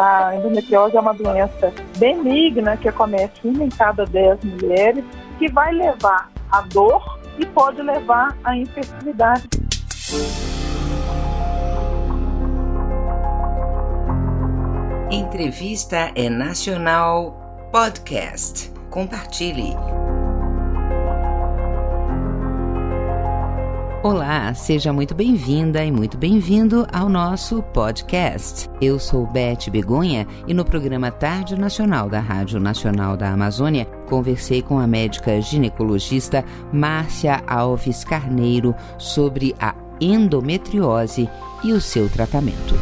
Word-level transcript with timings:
A 0.00 0.34
endometriose 0.34 0.96
é 0.96 1.00
uma 1.00 1.12
doença 1.12 1.70
benigna 1.98 2.74
que 2.74 2.88
acomete 2.88 3.46
uma 3.46 3.64
em 3.64 3.68
cada 3.68 4.06
dez 4.06 4.42
mulheres, 4.42 5.04
que 5.38 5.46
vai 5.52 5.74
levar 5.74 6.30
à 6.50 6.62
dor 6.62 7.20
e 7.38 7.44
pode 7.44 7.82
levar 7.82 8.34
à 8.42 8.56
infertilidade. 8.56 9.46
Entrevista 15.10 16.10
é 16.14 16.30
Nacional 16.30 17.68
Podcast. 17.70 18.72
Compartilhe. 18.88 19.76
Olá, 24.02 24.54
seja 24.54 24.94
muito 24.94 25.14
bem-vinda 25.14 25.84
e 25.84 25.92
muito 25.92 26.16
bem-vindo 26.16 26.86
ao 26.90 27.06
nosso 27.06 27.62
podcast. 27.62 28.66
Eu 28.80 28.98
sou 28.98 29.26
Beth 29.26 29.70
Begonha 29.70 30.26
e 30.48 30.54
no 30.54 30.64
programa 30.64 31.10
Tarde 31.10 31.54
Nacional 31.54 32.08
da 32.08 32.18
Rádio 32.18 32.58
Nacional 32.58 33.14
da 33.14 33.30
Amazônia 33.30 33.84
conversei 34.08 34.62
com 34.62 34.78
a 34.78 34.86
médica 34.86 35.38
ginecologista 35.42 36.42
Márcia 36.72 37.42
Alves 37.46 38.02
Carneiro 38.02 38.74
sobre 38.96 39.54
a 39.60 39.74
endometriose 40.00 41.28
e 41.62 41.70
o 41.70 41.78
seu 41.78 42.08
tratamento. 42.08 42.74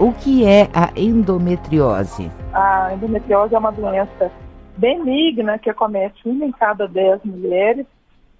O 0.00 0.10
que 0.10 0.46
é 0.46 0.70
a 0.72 0.90
endometriose? 0.98 2.30
A 2.54 2.94
endometriose 2.94 3.54
é 3.54 3.58
uma 3.58 3.72
doença 3.72 4.32
benigna 4.78 5.58
que 5.58 5.68
acomete 5.68 6.26
uma 6.26 6.46
em 6.46 6.52
cada 6.52 6.88
dez 6.88 7.20
mulheres 7.22 7.84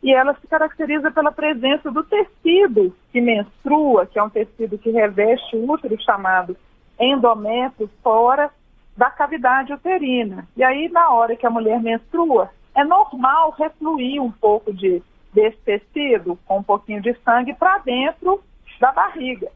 e 0.03 0.13
ela 0.13 0.35
se 0.35 0.47
caracteriza 0.49 1.11
pela 1.11 1.31
presença 1.31 1.91
do 1.91 2.03
tecido 2.03 2.95
que 3.13 3.21
menstrua, 3.21 4.07
que 4.07 4.19
é 4.19 4.23
um 4.23 4.31
tecido 4.31 4.77
que 4.77 4.91
reveste 4.91 5.57
o 5.57 5.71
útero 5.71 5.97
chamado 6.03 6.57
endométrio 6.99 7.89
fora 8.03 8.51
da 8.97 9.11
cavidade 9.11 9.73
uterina. 9.73 10.47
E 10.57 10.65
aí, 10.65 10.89
na 10.89 11.11
hora 11.11 11.37
que 11.37 11.47
a 11.47 11.51
mulher 11.51 11.81
menstrua, 11.81 12.51
é 12.75 12.85
normal 12.85 13.55
refluir 13.57 14.21
um 14.21 14.31
pouco 14.31 14.73
de, 14.73 15.03
desse 15.33 15.59
tecido, 15.59 16.39
com 16.47 16.59
um 16.59 16.63
pouquinho 16.63 17.01
de 17.01 17.15
sangue, 17.25 17.55
para 17.55 17.79
dentro 17.79 18.43
da 18.81 18.91
barriga. 18.91 19.49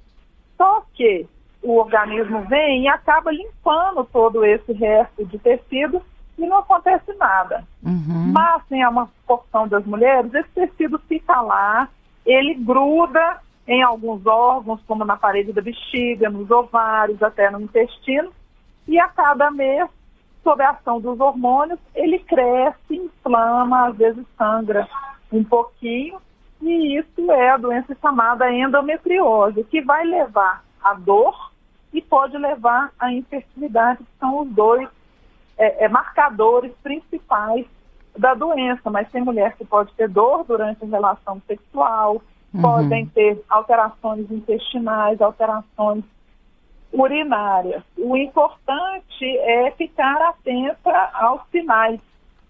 Só 0.56 0.84
que 0.94 1.26
o 1.62 1.78
organismo 1.78 2.42
vem 2.42 2.84
e 2.84 2.88
acaba 2.88 3.32
limpando 3.32 4.04
todo 4.04 4.44
esse 4.44 4.72
resto 4.72 5.24
de 5.26 5.38
tecido 5.38 6.00
e 6.38 6.46
não 6.46 6.58
acontece 6.58 7.12
nada. 7.14 7.64
Uhum. 7.82 8.32
Mas, 8.32 8.62
em 8.70 8.86
uma 8.86 9.08
porção 9.26 9.66
das 9.66 9.84
mulheres, 9.84 10.32
esse 10.34 10.48
tecido 10.50 10.98
fica 11.08 11.40
lá, 11.40 11.88
ele 12.24 12.54
gruda 12.54 13.40
em 13.66 13.82
alguns 13.82 14.24
órgãos, 14.26 14.80
como 14.86 15.04
na 15.04 15.16
parede 15.16 15.52
da 15.52 15.60
bexiga, 15.60 16.30
nos 16.30 16.50
ovários, 16.50 17.22
até 17.22 17.50
no 17.50 17.60
intestino, 17.60 18.30
e 18.86 18.98
a 18.98 19.08
cada 19.08 19.50
mês, 19.50 19.88
sob 20.44 20.62
a 20.62 20.70
ação 20.70 21.00
dos 21.00 21.18
hormônios, 21.18 21.80
ele 21.94 22.20
cresce, 22.20 22.78
inflama, 22.94 23.88
às 23.88 23.96
vezes 23.96 24.24
sangra 24.38 24.88
um 25.32 25.42
pouquinho, 25.42 26.20
e 26.62 26.98
isso 26.98 27.30
é 27.32 27.50
a 27.50 27.56
doença 27.56 27.96
chamada 28.00 28.50
endometriose, 28.52 29.64
que 29.64 29.80
vai 29.80 30.04
levar 30.04 30.62
à 30.82 30.94
dor 30.94 31.50
e 31.92 32.00
pode 32.00 32.38
levar 32.38 32.92
à 32.98 33.12
infertilidade, 33.12 33.98
que 33.98 34.18
são 34.20 34.42
os 34.42 34.48
dois 34.50 34.88
é, 35.58 35.84
é, 35.84 35.88
marcadores 35.88 36.72
principais 36.82 37.66
da 38.16 38.34
doença, 38.34 38.90
mas 38.90 39.10
tem 39.10 39.22
mulher 39.22 39.56
que 39.56 39.64
pode 39.64 39.92
ter 39.94 40.08
dor 40.08 40.44
durante 40.44 40.82
a 40.84 40.88
relação 40.88 41.40
sexual, 41.46 42.22
uhum. 42.52 42.62
podem 42.62 43.06
ter 43.06 43.42
alterações 43.48 44.30
intestinais, 44.30 45.20
alterações 45.20 46.04
urinárias. 46.92 47.82
O 47.96 48.16
importante 48.16 49.24
é 49.38 49.70
ficar 49.72 50.20
atenta 50.22 51.10
aos 51.14 51.42
sinais, 51.50 52.00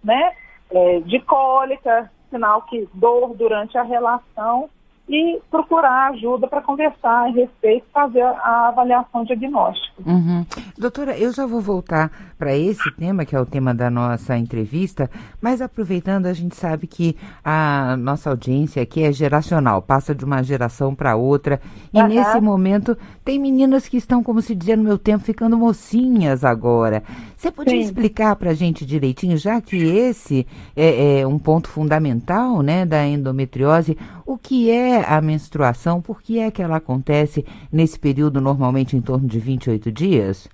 né? 0.03 0.33
É, 0.69 0.99
de 0.99 1.19
cólica, 1.21 2.11
sinal 2.29 2.61
que 2.63 2.87
dor 2.93 3.33
durante 3.35 3.77
a 3.77 3.83
relação 3.83 4.69
e 5.07 5.39
procurar 5.49 6.11
ajuda 6.11 6.47
para 6.47 6.61
conversar 6.61 7.27
a 7.27 7.31
respeito, 7.31 7.85
fazer 7.93 8.21
a 8.21 8.67
avaliação 8.67 9.23
diagnóstica. 9.23 10.03
Uhum. 10.05 10.45
Doutora, 10.77 11.17
eu 11.17 11.31
já 11.31 11.45
vou 11.45 11.61
voltar 11.61 12.11
para 12.37 12.55
esse 12.55 12.91
tema, 12.91 13.25
que 13.25 13.35
é 13.35 13.39
o 13.39 13.45
tema 13.45 13.73
da 13.73 13.89
nossa 13.89 14.37
entrevista, 14.37 15.09
mas 15.41 15.61
aproveitando, 15.61 16.27
a 16.27 16.33
gente 16.33 16.55
sabe 16.55 16.85
que 16.85 17.15
a 17.43 17.97
nossa 17.97 18.29
audiência 18.29 18.81
aqui 18.81 19.03
é 19.03 19.11
geracional, 19.11 19.81
passa 19.81 20.13
de 20.13 20.23
uma 20.23 20.43
geração 20.43 20.93
para 20.93 21.15
outra, 21.15 21.59
e 21.91 21.99
uhum. 21.99 22.07
nesse 22.07 22.39
momento 22.39 22.97
tem 23.25 23.39
meninas 23.39 23.87
que 23.87 23.97
estão, 23.97 24.23
como 24.23 24.41
se 24.41 24.53
dizia 24.53 24.77
no 24.77 24.83
meu 24.83 24.97
tempo, 24.97 25.23
ficando 25.23 25.57
mocinhas 25.57 26.43
agora. 26.43 27.03
Você 27.35 27.51
podia 27.51 27.73
Sim. 27.73 27.79
explicar 27.81 28.35
para 28.35 28.51
a 28.51 28.53
gente 28.53 28.85
direitinho, 28.85 29.37
já 29.37 29.59
que 29.59 29.75
esse 29.75 30.45
é, 30.75 31.21
é 31.21 31.27
um 31.27 31.39
ponto 31.39 31.69
fundamental 31.69 32.61
né, 32.61 32.85
da 32.85 33.05
endometriose, 33.05 33.97
o 34.25 34.37
que 34.37 34.69
é 34.69 35.03
a 35.07 35.19
menstruação, 35.21 36.01
por 36.01 36.21
que 36.21 36.39
é 36.39 36.51
que 36.51 36.61
ela 36.61 36.77
acontece 36.77 37.45
nesse 37.71 37.97
período 37.97 38.39
normalmente 38.39 38.95
em 38.95 39.01
torno 39.01 39.27
de 39.27 39.39
28 39.39 39.91
dias? 39.91 40.47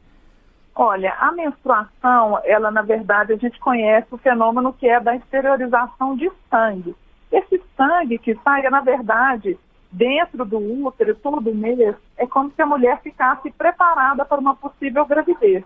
Olha, 0.75 1.13
a 1.19 1.31
menstruação, 1.31 2.39
ela 2.43 2.71
na 2.71 2.81
verdade 2.81 3.33
a 3.33 3.37
gente 3.37 3.59
conhece 3.59 4.07
o 4.11 4.17
fenômeno 4.17 4.73
que 4.73 4.87
é 4.87 4.99
da 4.99 5.15
exteriorização 5.15 6.15
de 6.15 6.31
sangue. 6.49 6.95
Esse 7.31 7.61
sangue 7.77 8.17
que 8.17 8.35
sai, 8.43 8.63
na 8.69 8.81
verdade, 8.81 9.57
dentro 9.91 10.43
do 10.45 10.57
útero 10.57 11.15
todo 11.15 11.53
mês, 11.53 11.95
é 12.17 12.25
como 12.25 12.51
se 12.51 12.61
a 12.61 12.65
mulher 12.65 12.99
ficasse 13.01 13.51
preparada 13.51 14.25
para 14.25 14.39
uma 14.39 14.55
possível 14.55 15.05
gravidez. 15.05 15.63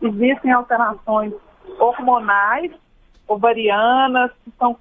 Existem 0.00 0.52
alterações 0.52 1.32
hormonais, 1.78 2.72
ovarianas, 3.26 4.30
que 4.44 4.52
são 4.58 4.76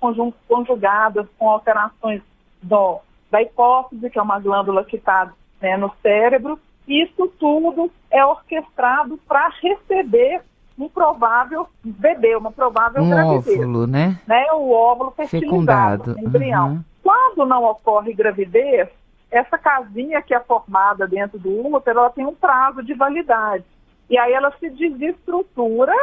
conjugadas 0.48 1.28
com 1.38 1.50
alterações 1.50 2.22
do 2.62 3.00
da 3.30 3.42
hipófise, 3.42 4.10
que 4.10 4.20
é 4.20 4.22
uma 4.22 4.40
glândula 4.40 4.84
que 4.84 4.98
está 4.98 5.32
né, 5.62 5.78
no 5.78 5.90
cérebro. 6.02 6.60
Isso 6.92 7.28
tudo 7.40 7.90
é 8.12 8.26
orquestrado 8.26 9.18
para 9.26 9.50
receber 9.62 10.42
um 10.78 10.90
provável 10.90 11.68
bebê, 11.84 12.36
uma 12.36 12.52
provável 12.52 13.02
um 13.02 13.10
gravidez. 13.10 13.60
óvulo, 13.60 13.88
né? 13.88 14.20
né? 14.28 14.52
O 14.52 14.72
óvulo 14.72 15.12
fertilizado, 15.12 16.20
embrião. 16.20 16.70
Uhum. 16.70 16.84
Quando 17.02 17.46
não 17.46 17.64
ocorre 17.64 18.14
gravidez, 18.14 18.90
essa 19.32 19.58
casinha 19.58 20.22
que 20.22 20.34
é 20.34 20.40
formada 20.42 21.08
dentro 21.08 21.40
do 21.40 21.66
útero, 21.74 22.00
ela 22.00 22.10
tem 22.10 22.26
um 22.26 22.36
prazo 22.36 22.84
de 22.84 22.94
validade. 22.94 23.64
E 24.10 24.18
aí 24.18 24.34
ela 24.34 24.54
se 24.60 24.70
desestrutura 24.70 25.94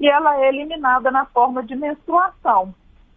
e 0.00 0.08
ela 0.08 0.40
é 0.40 0.48
eliminada 0.48 1.10
na 1.12 1.24
forma 1.26 1.62
de 1.62 1.76
menstruação. 1.76 2.74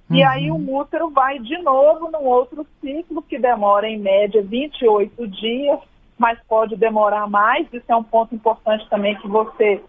Uhum. 0.09 0.15
E 0.15 0.23
aí 0.23 0.51
o 0.51 0.75
útero 0.77 1.09
vai 1.09 1.39
de 1.39 1.57
novo 1.63 2.11
num 2.11 2.25
outro 2.25 2.65
ciclo 2.79 3.23
que 3.23 3.39
demora 3.39 3.87
em 3.87 3.97
média 3.97 4.43
28 4.43 5.27
dias, 5.27 5.79
mas 6.19 6.37
pode 6.47 6.75
demorar 6.75 7.27
mais. 7.27 7.65
Isso 7.73 7.85
é 7.87 7.95
um 7.95 8.03
ponto 8.03 8.35
importante 8.35 8.87
também 8.89 9.15
que 9.15 9.27
você 9.27 9.81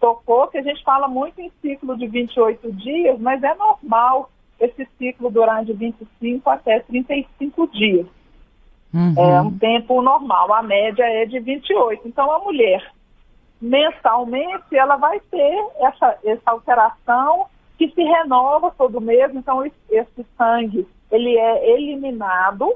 tocou, 0.00 0.48
que 0.48 0.58
a 0.58 0.62
gente 0.62 0.82
fala 0.82 1.06
muito 1.08 1.40
em 1.40 1.50
ciclo 1.62 1.96
de 1.96 2.06
28 2.08 2.72
dias, 2.72 3.18
mas 3.20 3.42
é 3.42 3.54
normal 3.54 4.28
esse 4.60 4.86
ciclo 4.98 5.30
durar 5.30 5.64
de 5.64 5.72
25 5.72 6.50
até 6.50 6.80
35 6.80 7.68
dias. 7.68 8.06
Uhum. 8.92 9.14
É 9.16 9.40
um 9.40 9.56
tempo 9.56 10.02
normal, 10.02 10.52
a 10.52 10.62
média 10.62 11.04
é 11.04 11.24
de 11.24 11.38
28. 11.38 12.08
Então 12.08 12.30
a 12.32 12.40
mulher 12.40 12.92
mensalmente 13.60 14.76
ela 14.76 14.96
vai 14.96 15.20
ter 15.20 15.66
essa, 15.80 16.18
essa 16.24 16.50
alteração 16.50 17.46
que 17.78 17.88
se 17.90 18.02
renova 18.02 18.70
todo 18.76 19.00
mês, 19.00 19.34
então 19.34 19.64
esse 19.64 20.26
sangue 20.36 20.86
ele 21.10 21.36
é 21.36 21.70
eliminado 21.74 22.74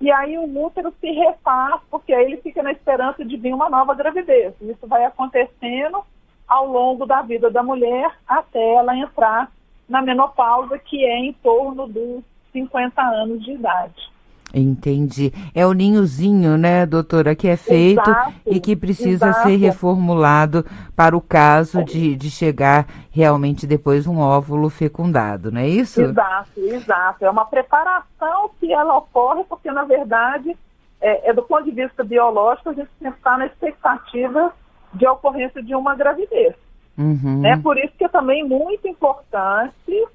e 0.00 0.10
aí 0.12 0.38
o 0.38 0.64
útero 0.64 0.94
se 1.00 1.10
refaz, 1.10 1.80
porque 1.90 2.12
aí 2.12 2.26
ele 2.26 2.36
fica 2.38 2.62
na 2.62 2.70
esperança 2.70 3.24
de 3.24 3.36
vir 3.36 3.52
uma 3.52 3.68
nova 3.68 3.94
gravidez. 3.94 4.54
Isso 4.60 4.86
vai 4.86 5.04
acontecendo 5.04 6.04
ao 6.46 6.66
longo 6.66 7.04
da 7.04 7.20
vida 7.22 7.50
da 7.50 7.62
mulher 7.62 8.10
até 8.26 8.74
ela 8.74 8.96
entrar 8.96 9.50
na 9.88 10.00
menopausa, 10.00 10.78
que 10.78 11.04
é 11.04 11.18
em 11.18 11.32
torno 11.32 11.88
dos 11.88 12.22
50 12.52 13.02
anos 13.02 13.44
de 13.44 13.52
idade. 13.52 14.10
Entendi. 14.52 15.32
É 15.54 15.66
o 15.66 15.72
ninhozinho, 15.72 16.56
né, 16.56 16.86
doutora, 16.86 17.34
que 17.34 17.48
é 17.48 17.56
feito 17.56 18.00
exato, 18.00 18.32
e 18.46 18.58
que 18.60 18.74
precisa 18.74 19.28
exato. 19.28 19.48
ser 19.48 19.56
reformulado 19.56 20.64
para 20.96 21.16
o 21.16 21.20
caso 21.20 21.84
de, 21.84 22.16
de 22.16 22.30
chegar 22.30 22.86
realmente 23.10 23.66
depois 23.66 24.06
um 24.06 24.18
óvulo 24.18 24.70
fecundado, 24.70 25.52
não 25.52 25.60
é 25.60 25.68
isso? 25.68 26.00
Exato, 26.00 26.60
exato. 26.60 27.24
É 27.24 27.30
uma 27.30 27.44
preparação 27.44 28.50
que 28.58 28.72
ela 28.72 28.96
ocorre 28.96 29.44
porque, 29.44 29.70
na 29.70 29.84
verdade, 29.84 30.56
é, 31.00 31.30
é 31.30 31.32
do 31.32 31.42
ponto 31.42 31.64
de 31.64 31.70
vista 31.70 32.02
biológico, 32.02 32.70
a 32.70 32.74
gente 32.74 32.88
está 33.02 33.36
na 33.36 33.46
expectativa 33.46 34.52
de 34.94 35.06
ocorrência 35.06 35.62
de 35.62 35.74
uma 35.74 35.94
gravidez. 35.94 36.54
Uhum. 36.96 37.46
É 37.46 37.56
por 37.56 37.78
isso 37.78 37.92
que 37.96 38.04
é 38.04 38.08
também 38.08 38.44
muito 38.44 38.88
importante 38.88 40.08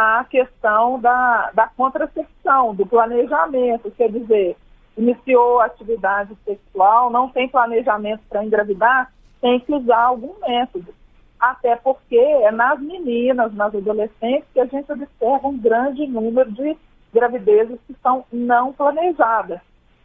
a 0.00 0.24
questão 0.30 1.00
da, 1.00 1.50
da 1.52 1.66
contracepção, 1.66 2.72
do 2.72 2.86
planejamento, 2.86 3.90
quer 3.90 4.08
dizer, 4.12 4.56
iniciou 4.96 5.58
a 5.58 5.64
atividade 5.64 6.36
sexual, 6.44 7.10
não 7.10 7.28
tem 7.28 7.48
planejamento 7.48 8.22
para 8.28 8.44
engravidar, 8.44 9.12
tem 9.40 9.58
que 9.58 9.74
usar 9.74 10.02
algum 10.02 10.38
método. 10.40 10.94
Até 11.40 11.74
porque 11.74 12.16
é 12.16 12.52
nas 12.52 12.80
meninas, 12.80 13.52
nas 13.54 13.74
adolescentes, 13.74 14.46
que 14.54 14.60
a 14.60 14.66
gente 14.66 14.90
observa 14.92 15.48
um 15.48 15.58
grande 15.58 16.06
número 16.06 16.52
de 16.52 16.76
gravidezes 17.12 17.80
que 17.84 17.96
são 18.00 18.24
não 18.32 18.72
planejadas. 18.72 19.58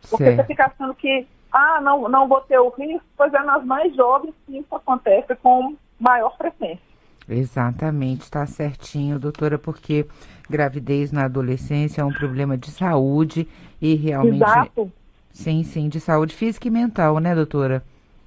Porque 0.09 0.23
certo. 0.23 0.37
você 0.37 0.43
fica 0.45 0.65
achando 0.65 0.95
que, 0.95 1.27
ah, 1.51 1.79
não, 1.81 2.09
não 2.09 2.27
vou 2.27 2.41
ter 2.41 2.57
o 2.57 2.69
risco, 2.69 3.05
pois 3.15 3.31
é 3.31 3.43
nas 3.43 3.63
mais 3.63 3.95
jovens 3.95 4.33
que 4.47 4.57
isso 4.57 4.75
acontece 4.75 5.35
com 5.35 5.75
maior 5.99 6.35
frequência. 6.35 6.92
Exatamente, 7.27 8.21
está 8.21 8.45
certinho, 8.45 9.17
doutora, 9.19 9.57
porque 9.57 10.05
gravidez 10.49 11.11
na 11.11 11.25
adolescência 11.25 12.01
é 12.01 12.05
um 12.05 12.11
problema 12.11 12.57
de 12.57 12.69
saúde 12.71 13.47
e 13.81 13.95
realmente. 13.95 14.43
Exato. 14.43 14.91
Sim, 15.31 15.63
sim, 15.63 15.89
de 15.89 15.99
saúde 15.99 16.35
física 16.35 16.67
e 16.67 16.71
mental, 16.71 17.19
né, 17.19 17.33
doutora? 17.33 17.83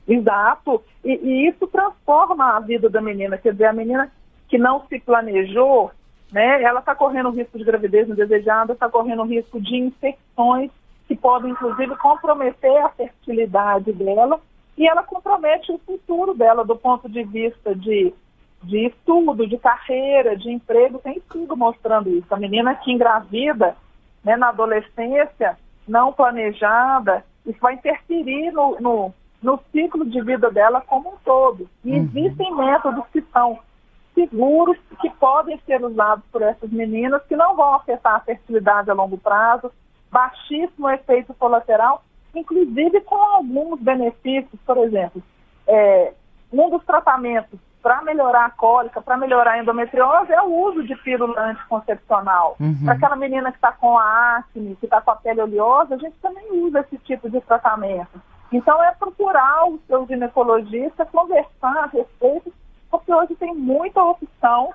Exato. 0.08 0.82
E, 1.04 1.12
e 1.12 1.48
isso 1.48 1.66
transforma 1.66 2.56
a 2.56 2.60
vida 2.60 2.88
da 2.88 3.00
menina. 3.00 3.38
Quer 3.38 3.52
dizer, 3.52 3.66
a 3.66 3.72
menina 3.72 4.10
que 4.48 4.58
não 4.58 4.84
se 4.88 4.98
planejou, 5.00 5.90
né, 6.32 6.62
ela 6.62 6.80
está 6.80 6.94
correndo 6.94 7.30
risco 7.30 7.58
de 7.58 7.64
gravidez 7.64 8.08
indesejada, 8.08 8.72
está 8.72 8.88
correndo 8.88 9.24
risco 9.24 9.60
de 9.60 9.76
infecções 9.76 10.70
que 11.06 11.14
podem, 11.14 11.52
inclusive, 11.52 11.94
comprometer 11.96 12.76
a 12.82 12.88
fertilidade 12.88 13.92
dela 13.92 14.40
e 14.76 14.86
ela 14.86 15.02
compromete 15.02 15.72
o 15.72 15.78
futuro 15.78 16.34
dela 16.34 16.64
do 16.64 16.76
ponto 16.76 17.08
de 17.08 17.22
vista 17.24 17.74
de 17.74 18.12
de 18.66 18.86
estudo, 18.86 19.46
de 19.46 19.56
carreira, 19.58 20.36
de 20.36 20.50
emprego, 20.50 20.98
tem 20.98 21.22
tudo 21.30 21.56
mostrando 21.56 22.10
isso. 22.10 22.26
A 22.34 22.36
menina 22.36 22.74
que 22.74 22.90
engravida 22.90 23.76
né, 24.24 24.36
na 24.36 24.48
adolescência, 24.48 25.56
não 25.86 26.12
planejada, 26.12 27.24
isso 27.46 27.58
vai 27.60 27.74
interferir 27.74 28.50
no, 28.50 28.76
no, 28.80 29.14
no 29.40 29.60
ciclo 29.70 30.04
de 30.04 30.20
vida 30.20 30.50
dela 30.50 30.80
como 30.80 31.10
um 31.10 31.16
todo. 31.24 31.68
E 31.84 31.92
uhum. 31.92 31.96
existem 31.96 32.54
métodos 32.54 33.04
que 33.12 33.22
são 33.32 33.60
seguros, 34.14 34.76
que 35.00 35.10
podem 35.10 35.60
ser 35.64 35.84
usados 35.84 36.24
por 36.32 36.42
essas 36.42 36.70
meninas, 36.70 37.22
que 37.26 37.36
não 37.36 37.54
vão 37.54 37.74
afetar 37.74 38.16
a 38.16 38.20
fertilidade 38.20 38.90
a 38.90 38.94
longo 38.94 39.16
prazo, 39.16 39.70
baixíssimo 40.10 40.90
efeito 40.90 41.32
colateral, 41.34 42.02
inclusive 42.34 43.00
com 43.02 43.14
alguns 43.16 43.78
benefícios, 43.80 44.60
por 44.66 44.78
exemplo, 44.78 45.22
é, 45.68 46.14
um 46.52 46.70
dos 46.70 46.84
tratamentos 46.84 47.60
para 47.86 48.02
melhorar 48.02 48.46
a 48.46 48.50
cólica, 48.50 49.00
para 49.00 49.16
melhorar 49.16 49.52
a 49.52 49.58
endometriose, 49.60 50.32
é 50.32 50.42
o 50.42 50.52
uso 50.52 50.82
de 50.82 50.96
pílula 50.96 51.40
anticoncepcional. 51.40 52.56
Uhum. 52.58 52.84
Para 52.84 52.94
aquela 52.94 53.14
menina 53.14 53.52
que 53.52 53.58
está 53.58 53.70
com 53.70 53.96
a 53.96 54.38
acne, 54.38 54.74
que 54.80 54.86
está 54.86 55.00
com 55.00 55.12
a 55.12 55.14
pele 55.14 55.40
oleosa, 55.40 55.94
a 55.94 55.98
gente 55.98 56.16
também 56.20 56.44
usa 56.50 56.80
esse 56.80 56.98
tipo 56.98 57.30
de 57.30 57.40
tratamento. 57.42 58.20
Então, 58.50 58.82
é 58.82 58.90
procurar 58.90 59.68
o 59.68 59.78
seu 59.86 60.04
ginecologista, 60.04 61.06
conversar 61.06 61.76
a 61.76 61.86
respeito, 61.86 62.52
porque 62.90 63.14
hoje 63.14 63.36
tem 63.36 63.54
muita 63.54 64.02
opção 64.02 64.74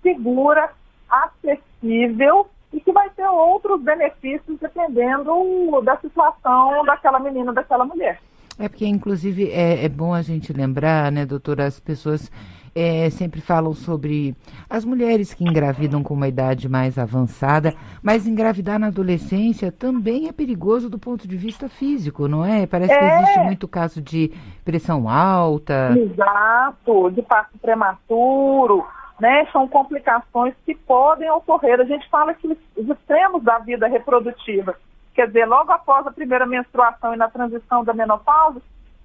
segura, 0.00 0.70
acessível 1.10 2.48
e 2.72 2.80
que 2.80 2.92
vai 2.92 3.10
ter 3.10 3.26
outros 3.26 3.82
benefícios 3.82 4.56
dependendo 4.60 5.82
da 5.82 5.96
situação 5.96 6.84
daquela 6.84 7.18
menina, 7.18 7.52
daquela 7.52 7.84
mulher. 7.84 8.20
É 8.62 8.68
porque, 8.68 8.86
inclusive, 8.86 9.50
é, 9.50 9.84
é 9.84 9.88
bom 9.88 10.14
a 10.14 10.22
gente 10.22 10.52
lembrar, 10.52 11.10
né, 11.10 11.26
doutora, 11.26 11.64
as 11.64 11.80
pessoas 11.80 12.30
é, 12.72 13.10
sempre 13.10 13.40
falam 13.40 13.74
sobre 13.74 14.36
as 14.70 14.84
mulheres 14.84 15.34
que 15.34 15.42
engravidam 15.42 16.00
com 16.00 16.14
uma 16.14 16.28
idade 16.28 16.68
mais 16.68 16.96
avançada, 16.96 17.74
mas 18.00 18.24
engravidar 18.24 18.78
na 18.78 18.86
adolescência 18.86 19.72
também 19.72 20.28
é 20.28 20.32
perigoso 20.32 20.88
do 20.88 20.96
ponto 20.96 21.26
de 21.26 21.36
vista 21.36 21.68
físico, 21.68 22.28
não 22.28 22.44
é? 22.44 22.64
Parece 22.64 22.92
é. 22.92 22.98
que 23.00 23.04
existe 23.04 23.40
muito 23.40 23.66
caso 23.66 24.00
de 24.00 24.32
pressão 24.64 25.08
alta. 25.08 25.98
Exato, 25.98 27.10
de 27.10 27.20
parto 27.20 27.58
prematuro, 27.58 28.86
né? 29.18 29.44
São 29.52 29.66
complicações 29.66 30.54
que 30.64 30.76
podem 30.76 31.28
ocorrer. 31.32 31.80
A 31.80 31.84
gente 31.84 32.08
fala 32.08 32.32
que 32.32 32.46
os 32.46 32.88
extremos 32.88 33.42
da 33.42 33.58
vida 33.58 33.88
reprodutiva 33.88 34.76
quer 35.14 35.26
dizer, 35.26 35.46
logo 35.46 35.70
após 35.72 36.06
a 36.06 36.10
primeira 36.10 36.46
menstruação 36.46 37.14
e 37.14 37.16
na 37.16 37.28
transição 37.28 37.84
da 37.84 37.92
menopausa, 37.92 38.60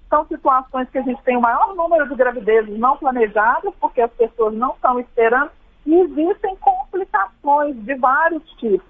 são 0.08 0.26
situações 0.26 0.88
que 0.90 0.98
a 0.98 1.02
gente 1.02 1.22
tem 1.22 1.36
o 1.36 1.40
maior 1.40 1.74
número 1.74 2.08
de 2.08 2.14
gravidezes 2.14 2.78
não 2.78 2.96
planejadas, 2.96 3.74
porque 3.78 4.00
as 4.00 4.10
pessoas 4.12 4.54
não 4.54 4.70
estão 4.70 4.98
esperando, 4.98 5.50
e 5.84 5.94
existem 5.94 6.56
complicações 6.56 7.76
de 7.76 7.94
vários 7.94 8.42
tipos. 8.52 8.86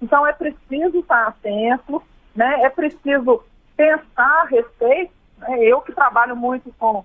Então 0.00 0.26
é 0.26 0.32
preciso 0.32 0.98
estar 0.98 1.28
atento, 1.28 2.02
né? 2.34 2.62
é 2.62 2.70
preciso 2.70 3.42
pensar 3.76 4.42
a 4.42 4.44
respeito. 4.44 5.12
Né? 5.38 5.64
Eu 5.64 5.80
que 5.80 5.92
trabalho 5.92 6.36
muito 6.36 6.72
com, 6.78 7.04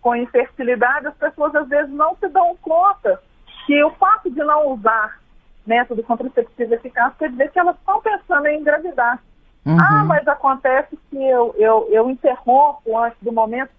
com 0.00 0.16
infertilidade, 0.16 1.06
as 1.06 1.16
pessoas 1.16 1.54
às 1.54 1.68
vezes 1.68 1.92
não 1.92 2.16
se 2.16 2.28
dão 2.28 2.56
conta 2.62 3.20
que 3.66 3.84
o 3.84 3.90
fato 3.92 4.30
de 4.30 4.42
não 4.42 4.68
usar 4.68 5.19
método 5.66 6.02
contraceptivo 6.02 6.74
eficaz, 6.74 7.14
quer 7.18 7.30
dizer 7.30 7.50
que 7.50 7.58
elas 7.58 7.76
estão 7.76 8.00
pensando 8.00 8.46
em 8.46 8.60
engravidar. 8.60 9.22
Uhum. 9.64 9.76
Ah, 9.78 10.04
mas 10.04 10.26
acontece 10.26 10.98
que 11.10 11.16
eu, 11.16 11.54
eu, 11.58 11.86
eu 11.90 12.10
interrompo 12.10 12.98
antes 12.98 13.18
do 13.20 13.32
momento. 13.32 13.70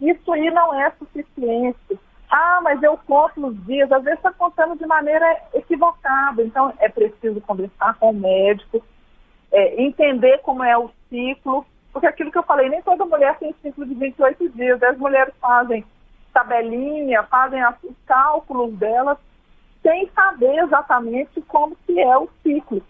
Isso 0.00 0.32
aí 0.32 0.50
não 0.50 0.74
é 0.80 0.90
suficiente. 0.92 1.98
Ah, 2.30 2.60
mas 2.62 2.82
eu 2.82 2.98
conto 3.06 3.46
os 3.46 3.66
dias. 3.66 3.90
Às 3.90 4.02
vezes 4.02 4.18
está 4.18 4.32
contando 4.32 4.76
de 4.76 4.86
maneira 4.86 5.40
equivocada. 5.54 6.42
Então, 6.42 6.72
é 6.78 6.88
preciso 6.88 7.40
conversar 7.40 7.94
com 7.94 8.10
o 8.10 8.14
médico, 8.14 8.82
é, 9.50 9.82
entender 9.82 10.38
como 10.38 10.62
é 10.62 10.76
o 10.76 10.90
ciclo. 11.08 11.64
Porque 11.92 12.06
aquilo 12.06 12.30
que 12.30 12.38
eu 12.38 12.44
falei, 12.44 12.68
nem 12.68 12.82
toda 12.82 13.04
mulher 13.04 13.36
tem 13.38 13.54
ciclo 13.62 13.84
de 13.84 13.94
28 13.94 14.48
dias. 14.50 14.82
As 14.82 14.96
mulheres 14.96 15.34
fazem 15.40 15.84
tabelinha, 16.32 17.24
fazem 17.24 17.60
os 17.82 17.96
cálculos 18.06 18.72
delas 18.74 19.18
sem 19.82 20.10
saber 20.14 20.58
exatamente 20.64 21.40
como 21.42 21.76
que 21.86 21.98
é 22.00 22.16
o 22.16 22.28
ciclo. 22.42 22.82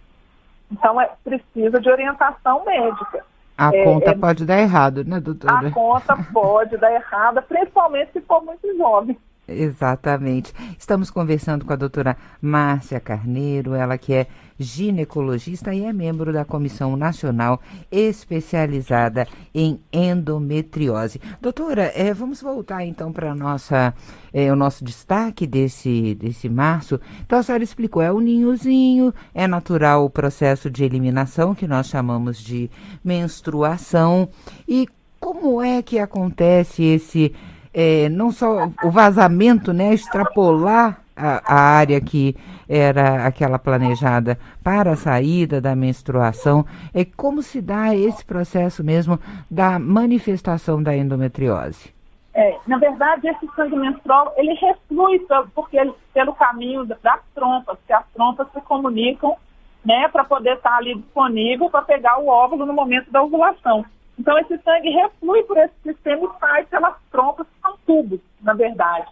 Então, 0.71 1.01
é, 1.01 1.11
precisa 1.25 1.81
de 1.81 1.91
orientação 1.91 2.65
médica. 2.65 3.25
A 3.59 3.75
é, 3.75 3.85
conta 3.85 4.11
é, 4.11 4.15
pode 4.15 4.45
dar 4.45 4.59
errado, 4.59 5.05
né, 5.05 5.21
doutora? 5.21 5.69
A 5.69 5.71
conta 5.71 6.17
pode 6.33 6.77
dar 6.77 6.93
errada, 6.93 7.43
principalmente 7.43 8.13
se 8.13 8.21
for 8.23 8.43
muito 8.43 8.77
jovem. 8.77 9.19
Exatamente. 9.47 10.55
Estamos 10.79 11.11
conversando 11.11 11.65
com 11.65 11.73
a 11.73 11.77
doutora 11.77 12.17
Márcia 12.41 13.01
Carneiro, 13.01 13.75
ela 13.75 13.99
que 13.99 14.15
é 14.15 14.27
ginecologista 14.61 15.75
e 15.75 15.85
é 15.85 15.93
membro 15.93 16.33
da 16.33 16.45
Comissão 16.45 16.97
Nacional 16.97 17.61
Especializada 17.91 19.27
em 19.55 19.81
Endometriose. 19.93 21.21
Doutora, 21.41 21.91
é, 21.95 22.13
vamos 22.13 22.43
voltar 22.43 22.85
então 22.85 23.13
para 23.13 23.35
nossa 23.35 23.95
é, 24.33 24.53
o 24.53 24.57
nosso 24.57 24.85
destaque 24.85 25.47
desse, 25.47 26.15
desse 26.15 26.49
março. 26.49 27.01
Então 27.25 27.39
a 27.39 27.43
senhora 27.43 27.65
explicou, 27.65 28.03
é 28.03 28.13
o 28.13 28.21
ninhozinho, 28.21 29.13
é 29.35 29.47
natural 29.47 30.05
o 30.05 30.11
processo 30.11 30.71
de 30.71 30.85
eliminação, 30.85 31.55
que 31.55 31.67
nós 31.67 31.89
chamamos 31.89 32.39
de 32.39 32.71
menstruação. 33.03 34.29
E 34.69 34.87
como 35.19 35.63
é 35.63 35.83
que 35.83 35.99
acontece 35.99 36.83
esse 36.83 37.35
é, 37.73 38.09
não 38.09 38.33
só 38.33 38.71
o 38.83 38.91
vazamento, 38.91 39.73
né, 39.73 39.95
extrapolar 39.95 41.00
a, 41.21 41.43
a, 41.45 41.61
área 41.79 42.01
que 42.01 42.35
era 42.69 43.27
aquela 43.27 43.59
planejada 43.59 44.39
para 44.63 44.93
a 44.93 44.97
saída 44.97 45.61
da 45.61 45.77
menstruação, 45.77 46.65
é 46.95 47.05
como 47.05 47.43
se 47.43 47.61
dá 47.61 47.95
esse 47.95 48.25
processo 48.25 48.83
mesmo 48.83 49.19
da 49.51 49.79
manifestação 49.79 50.83
da 50.83 50.97
endometriose? 50.97 51.93
É, 52.33 52.57
na 52.67 52.79
verdade, 52.79 53.29
esse 53.29 53.47
sangue 53.55 53.77
menstrual, 53.77 54.33
ele 54.37 54.55
reflui 54.55 55.21
porque 55.55 55.77
ele, 55.77 55.93
pelo 56.15 56.33
caminho 56.35 56.87
das 56.87 57.21
trompas, 57.35 57.77
que 57.87 57.93
as 57.93 58.07
trompas 58.15 58.47
se 58.53 58.61
comunicam, 58.63 59.37
né, 59.85 60.09
para 60.09 60.25
poder 60.25 60.57
estar 60.57 60.77
ali 60.77 60.95
disponível 60.95 61.71
para 61.71 61.83
pegar 61.83 62.19
o 62.19 62.29
óvulo 62.29 62.67
no 62.67 62.73
momento 62.73 63.11
da 63.11 63.23
ovulação. 63.23 63.85
Então, 64.19 64.39
esse 64.39 64.59
sangue 64.59 64.91
reflui 64.91 65.43
por 65.45 65.57
esse 65.57 65.75
sistema 65.83 66.27
e 66.27 66.39
sai 66.39 66.65
pelas 66.67 66.95
trompas, 67.11 67.47
que 67.47 67.61
são 67.63 67.75
tubos, 67.87 68.21
na 68.43 68.53
verdade. 68.53 69.07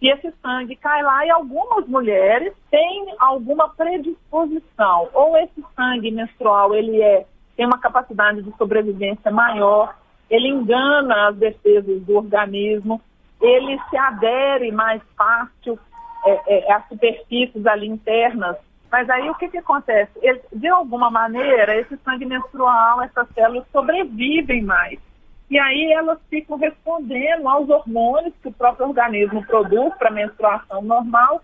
E 0.00 0.10
esse 0.10 0.32
sangue 0.40 0.76
cai 0.76 1.02
lá 1.02 1.26
e 1.26 1.30
algumas 1.30 1.86
mulheres 1.86 2.52
têm 2.70 3.14
alguma 3.18 3.68
predisposição. 3.70 5.08
Ou 5.12 5.36
esse 5.36 5.64
sangue 5.74 6.10
menstrual, 6.10 6.74
ele 6.74 7.00
é, 7.02 7.26
tem 7.56 7.66
uma 7.66 7.78
capacidade 7.78 8.42
de 8.42 8.56
sobrevivência 8.56 9.30
maior, 9.30 9.96
ele 10.30 10.48
engana 10.48 11.28
as 11.28 11.36
defesas 11.36 12.02
do 12.02 12.16
organismo, 12.16 13.00
ele 13.40 13.78
se 13.90 13.96
adere 13.96 14.70
mais 14.70 15.02
fácil 15.16 15.78
é, 16.24 16.58
é, 16.58 16.72
às 16.72 16.86
superfícies 16.88 17.66
ali 17.66 17.88
internas 17.88 18.56
mas 18.90 19.08
aí 19.10 19.28
o 19.28 19.34
que, 19.34 19.48
que 19.48 19.58
acontece? 19.58 20.10
Ele, 20.22 20.40
de 20.52 20.68
alguma 20.68 21.10
maneira, 21.10 21.78
esse 21.78 21.96
sangue 21.98 22.24
menstrual, 22.24 23.02
essas 23.02 23.28
células 23.34 23.66
sobrevivem 23.70 24.62
mais. 24.62 24.98
E 25.50 25.58
aí 25.58 25.92
elas 25.92 26.18
ficam 26.28 26.58
respondendo 26.58 27.48
aos 27.48 27.68
hormônios 27.68 28.34
que 28.42 28.48
o 28.48 28.52
próprio 28.52 28.88
organismo 28.88 29.44
produz 29.46 29.94
para 29.94 30.08
a 30.08 30.12
menstruação 30.12 30.82
normal. 30.82 31.42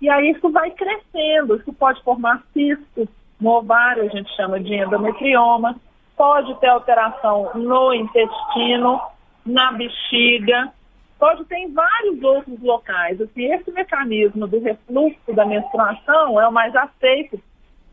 E 0.00 0.10
aí 0.10 0.30
isso 0.30 0.50
vai 0.50 0.70
crescendo. 0.70 1.56
Isso 1.56 1.72
pode 1.72 2.02
formar 2.02 2.42
cistos 2.52 3.08
no 3.40 3.50
ovário, 3.50 4.02
a 4.02 4.08
gente 4.08 4.30
chama 4.36 4.60
de 4.60 4.74
endometrioma. 4.74 5.76
pode 6.16 6.54
ter 6.60 6.68
alteração 6.68 7.50
no 7.54 7.94
intestino, 7.94 9.00
na 9.46 9.72
bexiga, 9.72 10.70
pode 11.18 11.44
ter 11.46 11.56
em 11.56 11.72
vários 11.72 12.22
outros 12.22 12.60
locais. 12.60 13.18
Assim, 13.20 13.44
esse 13.44 13.70
mecanismo 13.70 14.46
do 14.46 14.60
refluxo 14.60 15.32
da 15.34 15.46
menstruação 15.46 16.38
é 16.38 16.46
o 16.46 16.52
mais 16.52 16.76
aceito, 16.76 17.40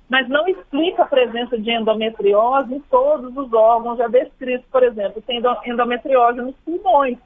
mas 0.10 0.28
não 0.30 0.48
explica 0.48 1.04
a 1.04 1.08
presença 1.08 1.58
de 1.58 1.70
endometriose 1.70 2.74
em 2.74 2.80
todos 2.80 3.36
os 3.36 3.52
órgãos 3.52 3.98
já 3.98 4.08
descritos. 4.08 4.66
Por 4.72 4.84
exemplo, 4.84 5.22
tem 5.22 5.42
endometriose 5.66 6.42
nos 6.42 6.56
pulmões. 6.58 7.18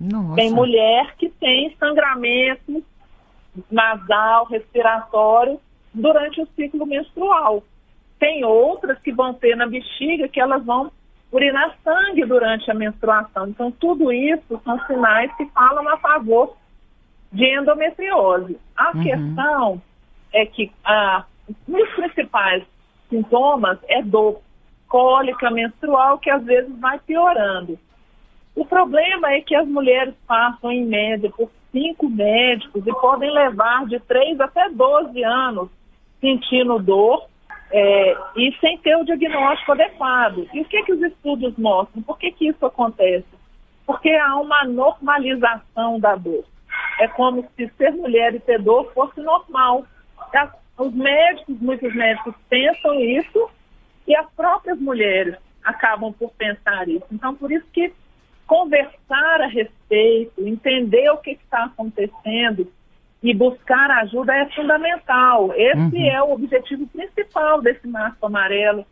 Nossa. 0.00 0.36
Tem 0.36 0.52
mulher 0.52 1.16
que 1.16 1.28
tem 1.28 1.74
sangramento 1.78 2.84
nasal, 3.70 4.46
respiratório 4.46 5.60
durante 5.92 6.40
o 6.40 6.48
ciclo 6.54 6.86
menstrual. 6.86 7.62
Tem 8.20 8.44
outras 8.44 8.98
que 9.00 9.12
vão 9.12 9.34
ter 9.34 9.56
na 9.56 9.66
bexiga 9.66 10.28
que 10.28 10.40
elas 10.40 10.64
vão 10.64 10.92
urinar 11.32 11.76
sangue 11.82 12.24
durante 12.24 12.70
a 12.70 12.74
menstruação. 12.74 13.48
Então, 13.48 13.70
tudo 13.70 14.12
isso 14.12 14.60
são 14.64 14.78
sinais 14.86 15.34
que 15.36 15.46
falam 15.46 15.88
a 15.88 15.96
favor 15.98 16.56
de 17.32 17.44
endometriose. 17.44 18.58
A 18.76 18.96
uhum. 18.96 19.02
questão 19.02 19.82
é 20.32 20.46
que 20.46 20.70
ah, 20.84 21.24
um 21.68 21.72
dos 21.72 21.90
principais 21.90 22.64
sintomas 23.08 23.78
é 23.88 24.02
dor 24.02 24.40
cólica 24.88 25.50
menstrual, 25.50 26.18
que 26.18 26.30
às 26.30 26.42
vezes 26.44 26.74
vai 26.78 26.98
piorando. 27.00 27.78
O 28.56 28.64
problema 28.64 29.32
é 29.32 29.40
que 29.40 29.54
as 29.54 29.68
mulheres 29.68 30.14
passam, 30.26 30.72
em 30.72 30.84
média, 30.84 31.30
por 31.30 31.50
cinco 31.70 32.08
médicos 32.08 32.86
e 32.86 32.90
podem 32.92 33.30
levar 33.30 33.86
de 33.86 34.00
3 34.00 34.40
até 34.40 34.68
12 34.70 35.22
anos 35.22 35.68
sentindo 36.20 36.78
dor 36.78 37.26
é, 37.70 38.16
e 38.36 38.56
sem 38.60 38.78
ter 38.78 38.96
o 38.96 39.04
diagnóstico 39.04 39.72
adequado. 39.72 40.48
E 40.52 40.60
o 40.60 40.64
que, 40.64 40.82
que 40.82 40.92
os 40.92 41.02
estudos 41.02 41.56
mostram? 41.56 42.02
Por 42.02 42.18
que, 42.18 42.32
que 42.32 42.48
isso 42.48 42.64
acontece? 42.64 43.26
Porque 43.86 44.10
há 44.10 44.36
uma 44.36 44.64
normalização 44.64 46.00
da 46.00 46.16
dor. 46.16 46.44
É 47.00 47.08
como 47.08 47.46
se 47.56 47.68
ser 47.76 47.92
mulher 47.92 48.34
e 48.34 48.40
ter 48.40 48.60
dor 48.60 48.92
fosse 48.92 49.20
normal. 49.20 49.84
As, 50.34 50.50
os 50.78 50.94
médicos, 50.94 51.60
muitos 51.60 51.94
médicos 51.94 52.34
pensam 52.48 52.94
isso 53.00 53.50
e 54.06 54.16
as 54.16 54.30
próprias 54.32 54.78
mulheres 54.80 55.36
acabam 55.64 56.12
por 56.12 56.30
pensar 56.32 56.88
isso. 56.88 57.06
Então, 57.12 57.34
por 57.34 57.52
isso 57.52 57.66
que 57.72 57.92
conversar 58.46 59.42
a 59.42 59.46
respeito, 59.46 60.46
entender 60.46 61.10
o 61.10 61.18
que 61.18 61.32
está 61.32 61.64
acontecendo, 61.64 62.66
e 63.22 63.34
buscar 63.34 63.90
ajuda 63.90 64.34
é 64.34 64.46
fundamental. 64.50 65.52
Esse 65.54 65.96
uhum. 65.96 66.10
é 66.10 66.22
o 66.22 66.32
objetivo 66.32 66.86
principal 66.86 67.60
desse 67.60 67.86
marco 67.86 68.24
amarelo, 68.26 68.86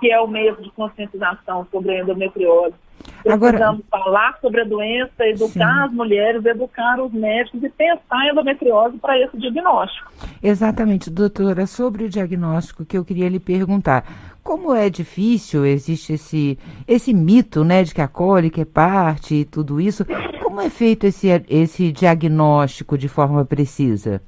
que 0.00 0.10
é 0.10 0.20
o 0.20 0.26
meio 0.26 0.56
de 0.56 0.70
conscientização 0.70 1.66
sobre 1.70 1.92
a 1.92 2.00
endometriose. 2.00 2.74
Precisamos 3.22 3.56
Agora, 3.58 3.78
falar 3.90 4.38
sobre 4.40 4.60
a 4.60 4.64
doença, 4.64 5.26
educar 5.26 5.48
sim. 5.48 5.84
as 5.84 5.92
mulheres, 5.92 6.44
educar 6.44 7.00
os 7.00 7.12
médicos 7.12 7.62
e 7.62 7.68
pensar 7.68 8.24
em 8.24 8.30
endometriose 8.30 8.96
para 8.98 9.18
esse 9.18 9.36
diagnóstico. 9.36 10.10
Exatamente, 10.42 11.10
doutora, 11.10 11.66
sobre 11.66 12.04
o 12.04 12.08
diagnóstico 12.08 12.84
que 12.84 12.96
eu 12.96 13.04
queria 13.04 13.28
lhe 13.28 13.40
perguntar. 13.40 14.04
Como 14.42 14.74
é 14.74 14.88
difícil, 14.88 15.66
existe 15.66 16.14
esse, 16.14 16.58
esse 16.86 17.12
mito, 17.12 17.64
né, 17.64 17.82
de 17.82 17.92
que 17.92 18.00
a 18.00 18.08
cólica 18.08 18.62
é 18.62 18.64
parte 18.64 19.34
e 19.34 19.44
tudo 19.44 19.80
isso. 19.80 20.06
Como 20.42 20.60
é 20.60 20.70
feito 20.70 21.04
esse, 21.06 21.28
esse 21.48 21.92
diagnóstico 21.92 22.96
de 22.96 23.08
forma 23.08 23.44
precisa? 23.44 24.22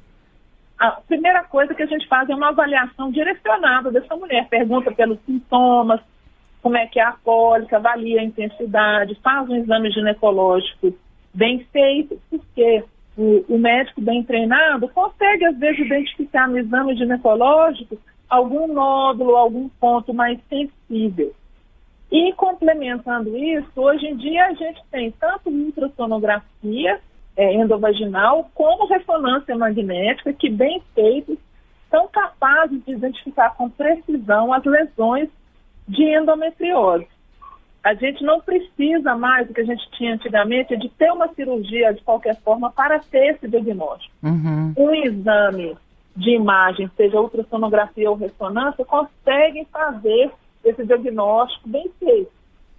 A 0.78 0.90
primeira 1.06 1.44
coisa 1.44 1.74
que 1.74 1.82
a 1.82 1.86
gente 1.86 2.06
faz 2.08 2.28
é 2.28 2.34
uma 2.34 2.48
avaliação 2.48 3.10
direcionada 3.10 3.90
dessa 3.90 4.14
mulher. 4.16 4.46
Pergunta 4.48 4.90
pelos 4.90 5.18
sintomas, 5.26 6.00
como 6.62 6.76
é 6.76 6.86
que 6.86 7.00
é 7.00 7.04
a 7.04 7.12
cólica, 7.12 7.76
avalia 7.76 8.20
a 8.20 8.24
intensidade, 8.24 9.18
faz 9.22 9.48
um 9.48 9.56
exame 9.56 9.90
ginecológico 9.90 10.94
bem 11.32 11.66
feito, 11.72 12.20
porque 12.28 12.84
o, 13.16 13.44
o 13.48 13.58
médico 13.58 14.00
bem 14.00 14.22
treinado 14.22 14.88
consegue, 14.88 15.44
às 15.44 15.58
vezes, 15.58 15.86
identificar 15.86 16.48
no 16.48 16.58
exame 16.58 16.96
ginecológico 16.96 17.98
algum 18.28 18.72
nódulo, 18.72 19.36
algum 19.36 19.68
ponto 19.68 20.14
mais 20.14 20.38
sensível. 20.48 21.32
E 22.10 22.32
complementando 22.34 23.36
isso, 23.36 23.70
hoje 23.76 24.06
em 24.06 24.16
dia 24.16 24.46
a 24.46 24.52
gente 24.52 24.82
tem 24.90 25.12
tanto 25.12 25.48
ultrassonografia 25.48 27.00
é, 27.36 27.54
endovaginal 27.54 28.50
como 28.54 28.86
ressonância 28.86 29.56
magnética 29.56 30.32
que, 30.32 30.50
bem 30.50 30.82
feitos, 30.94 31.38
são 31.88 32.08
capazes 32.08 32.84
de 32.84 32.92
identificar 32.92 33.50
com 33.56 33.68
precisão 33.68 34.52
as 34.52 34.64
lesões 34.64 35.28
de 35.88 36.02
endometriose. 36.02 37.06
A 37.82 37.94
gente 37.94 38.22
não 38.22 38.40
precisa 38.40 39.16
mais 39.16 39.48
do 39.48 39.54
que 39.54 39.60
a 39.62 39.64
gente 39.64 39.90
tinha 39.92 40.14
antigamente 40.14 40.76
de 40.76 40.88
ter 40.90 41.10
uma 41.10 41.28
cirurgia 41.28 41.94
de 41.94 42.02
qualquer 42.02 42.38
forma 42.42 42.70
para 42.70 42.98
ter 42.98 43.34
esse 43.34 43.48
diagnóstico. 43.48 44.14
Uhum. 44.22 44.74
Um 44.76 44.94
exame 44.94 45.76
de 46.14 46.30
imagem, 46.30 46.90
seja 46.96 47.20
ultrassonografia 47.20 48.10
ou 48.10 48.16
ressonância, 48.16 48.84
consegue 48.84 49.66
fazer 49.72 50.30
esse 50.62 50.84
diagnóstico 50.84 51.68
bem 51.68 51.90
feito. 51.98 52.30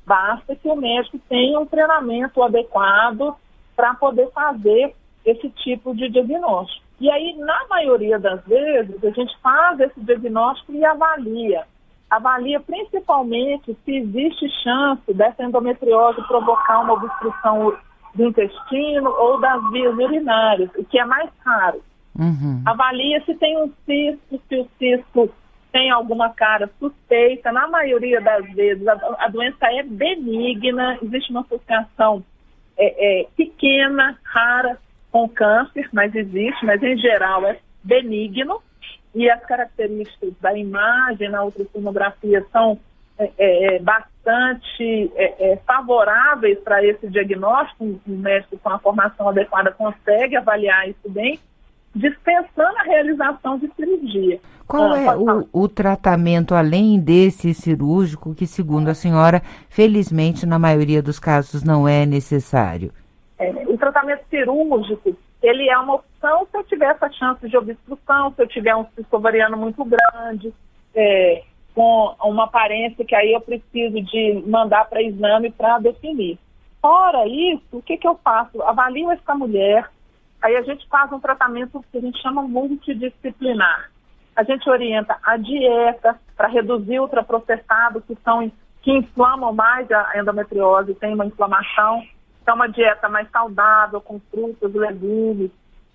Basta 0.05 0.55
que 0.55 0.67
o 0.67 0.75
médico 0.75 1.19
tenha 1.27 1.59
um 1.59 1.65
treinamento 1.65 2.41
adequado 2.43 3.35
para 3.75 3.95
poder 3.95 4.29
fazer 4.31 4.93
esse 5.25 5.49
tipo 5.49 5.95
de 5.95 6.09
diagnóstico. 6.09 6.83
E 6.99 7.09
aí, 7.09 7.35
na 7.37 7.67
maioria 7.67 8.19
das 8.19 8.45
vezes, 8.45 9.03
a 9.03 9.09
gente 9.09 9.35
faz 9.39 9.79
esse 9.79 9.99
diagnóstico 10.01 10.73
e 10.73 10.85
avalia. 10.85 11.63
Avalia 12.11 12.59
principalmente 12.59 13.73
se 13.85 13.95
existe 13.95 14.49
chance 14.61 15.13
dessa 15.13 15.43
endometriose 15.43 16.21
provocar 16.27 16.81
uma 16.81 16.93
obstrução 16.93 17.73
do 18.13 18.27
intestino 18.27 19.09
ou 19.09 19.39
das 19.39 19.71
vias 19.71 19.95
urinárias, 19.95 20.69
o 20.75 20.83
que 20.83 20.99
é 20.99 21.05
mais 21.05 21.29
raro. 21.39 21.81
Uhum. 22.19 22.61
Avalia 22.65 23.23
se 23.23 23.33
tem 23.35 23.57
um 23.57 23.71
cisto, 23.85 24.41
se 24.49 24.59
o 24.59 24.67
cisto 24.77 25.33
tem 25.71 25.89
alguma 25.89 26.29
cara 26.31 26.69
suspeita, 26.77 27.49
na 27.53 27.69
maioria 27.69 28.19
das 28.19 28.45
vezes 28.51 28.85
a, 28.85 29.15
a 29.17 29.29
doença 29.29 29.67
é 29.71 29.81
benigna, 29.81 30.99
existe 31.01 31.31
uma 31.31 31.41
associação 31.41 32.21
é, 32.77 33.21
é, 33.21 33.27
pequena, 33.37 34.19
rara 34.25 34.77
com 35.09 35.29
câncer, 35.29 35.87
mas 35.93 36.13
existe, 36.13 36.65
mas 36.65 36.83
em 36.83 36.97
geral 36.97 37.45
é 37.45 37.57
benigno 37.81 38.61
e 39.13 39.29
as 39.29 39.43
características 39.45 40.33
da 40.41 40.57
imagem 40.57 41.29
na 41.29 41.43
ultrassonografia 41.43 42.45
são 42.51 42.79
é, 43.17 43.29
é, 43.37 43.75
é 43.75 43.79
bastante 43.79 45.11
é, 45.15 45.57
favoráveis 45.65 46.57
para 46.59 46.83
esse 46.83 47.07
diagnóstico. 47.07 47.83
O 47.85 48.01
médico 48.07 48.57
com 48.57 48.69
a 48.69 48.79
formação 48.79 49.29
adequada 49.29 49.71
consegue 49.71 50.35
avaliar 50.35 50.89
isso 50.89 51.09
bem 51.09 51.39
dispensando 51.93 52.77
a 52.77 52.83
realização 52.83 53.57
de 53.57 53.69
cirurgia. 53.75 54.39
Qual 54.65 54.93
ah, 54.93 54.99
é 54.99 55.15
o, 55.15 55.47
o, 55.51 55.67
tratamento 55.67 56.55
além 56.55 56.99
desse 56.99 57.53
cirúrgico 57.53 58.33
que, 58.33 58.47
segundo 58.47 58.87
a 58.87 58.93
senhora, 58.93 59.41
felizmente 59.69 60.45
na 60.45 60.57
maioria 60.57 61.01
dos 61.01 61.19
casos 61.19 61.61
não 61.63 61.85
é 61.85 62.05
necessário? 62.05 62.93
É, 63.37 63.51
o 63.67 63.77
tratamento 63.77 64.21
cirúrgico, 64.29 65.13
ele 65.41 65.69
é 65.69 65.77
uma 65.77 65.95
opção 65.95 66.47
se 66.49 66.57
eu 66.57 66.63
tiver 66.63 66.91
essa 66.91 67.11
chance 67.11 67.47
de 67.47 67.57
obstrução, 67.57 68.33
se 68.33 68.41
eu 68.41 68.47
tiver 68.47 68.75
um 68.75 68.85
cisto 68.95 69.15
ovariano 69.15 69.57
muito 69.57 69.83
grande, 69.83 70.53
é, 70.95 71.43
com 71.73 72.15
uma 72.23 72.45
aparência 72.45 73.05
que 73.05 73.15
aí 73.15 73.33
eu 73.33 73.41
preciso 73.41 74.01
de 74.01 74.43
mandar 74.45 74.85
para 74.85 75.01
exame 75.01 75.51
para 75.51 75.79
definir. 75.79 76.37
Fora 76.81 77.27
isso, 77.27 77.77
o 77.77 77.81
que, 77.81 77.97
que 77.97 78.07
eu 78.07 78.15
faço? 78.23 78.61
Avalio 78.63 79.11
essa 79.11 79.35
mulher, 79.35 79.87
Aí 80.41 80.57
a 80.57 80.61
gente 80.63 80.87
faz 80.87 81.11
um 81.11 81.19
tratamento 81.19 81.83
que 81.91 81.97
a 81.97 82.01
gente 82.01 82.19
chama 82.19 82.41
multidisciplinar. 82.41 83.91
A 84.35 84.43
gente 84.43 84.67
orienta 84.69 85.15
a 85.23 85.37
dieta 85.37 86.19
para 86.35 86.47
reduzir 86.47 86.99
o 86.99 87.03
ultraprocessado, 87.03 88.01
que 88.01 88.17
são 88.23 88.51
que 88.81 88.91
inflamam 88.91 89.53
mais 89.53 89.91
a 89.91 90.17
endometriose, 90.17 90.95
tem 90.95 91.13
uma 91.13 91.27
inflamação. 91.27 92.03
Uma 92.53 92.67
dieta 92.67 93.09
mais 93.09 93.29
saudável, 93.31 94.01
com 94.01 94.19
frutas, 94.31 94.73
legumes, 94.73 95.51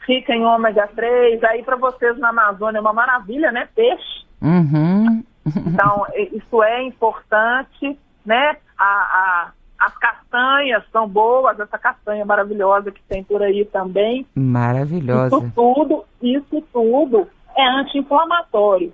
rica 0.06 0.32
em 0.32 0.44
ômega 0.44 0.88
3. 0.94 1.42
Aí, 1.44 1.62
para 1.62 1.76
vocês 1.76 2.18
na 2.18 2.30
Amazônia, 2.30 2.78
é 2.78 2.80
uma 2.80 2.92
maravilha, 2.92 3.52
né? 3.52 3.68
Peixe. 3.74 4.26
Uhum. 4.40 5.24
Então, 5.46 6.06
isso 6.32 6.62
é 6.62 6.82
importante, 6.82 7.98
né? 8.24 8.56
A, 8.78 8.84
a, 8.84 9.52
as 9.78 9.96
castanhas 9.98 10.82
são 10.90 11.08
boas, 11.08 11.58
essa 11.60 11.78
castanha 11.78 12.24
maravilhosa 12.24 12.90
que 12.90 13.02
tem 13.02 13.22
por 13.22 13.42
aí 13.42 13.64
também. 13.66 14.26
Maravilhosa. 14.34 15.36
Isso 15.36 15.52
tudo, 15.54 16.04
isso 16.22 16.62
tudo 16.72 17.28
é 17.56 17.68
anti-inflamatório. 17.80 18.92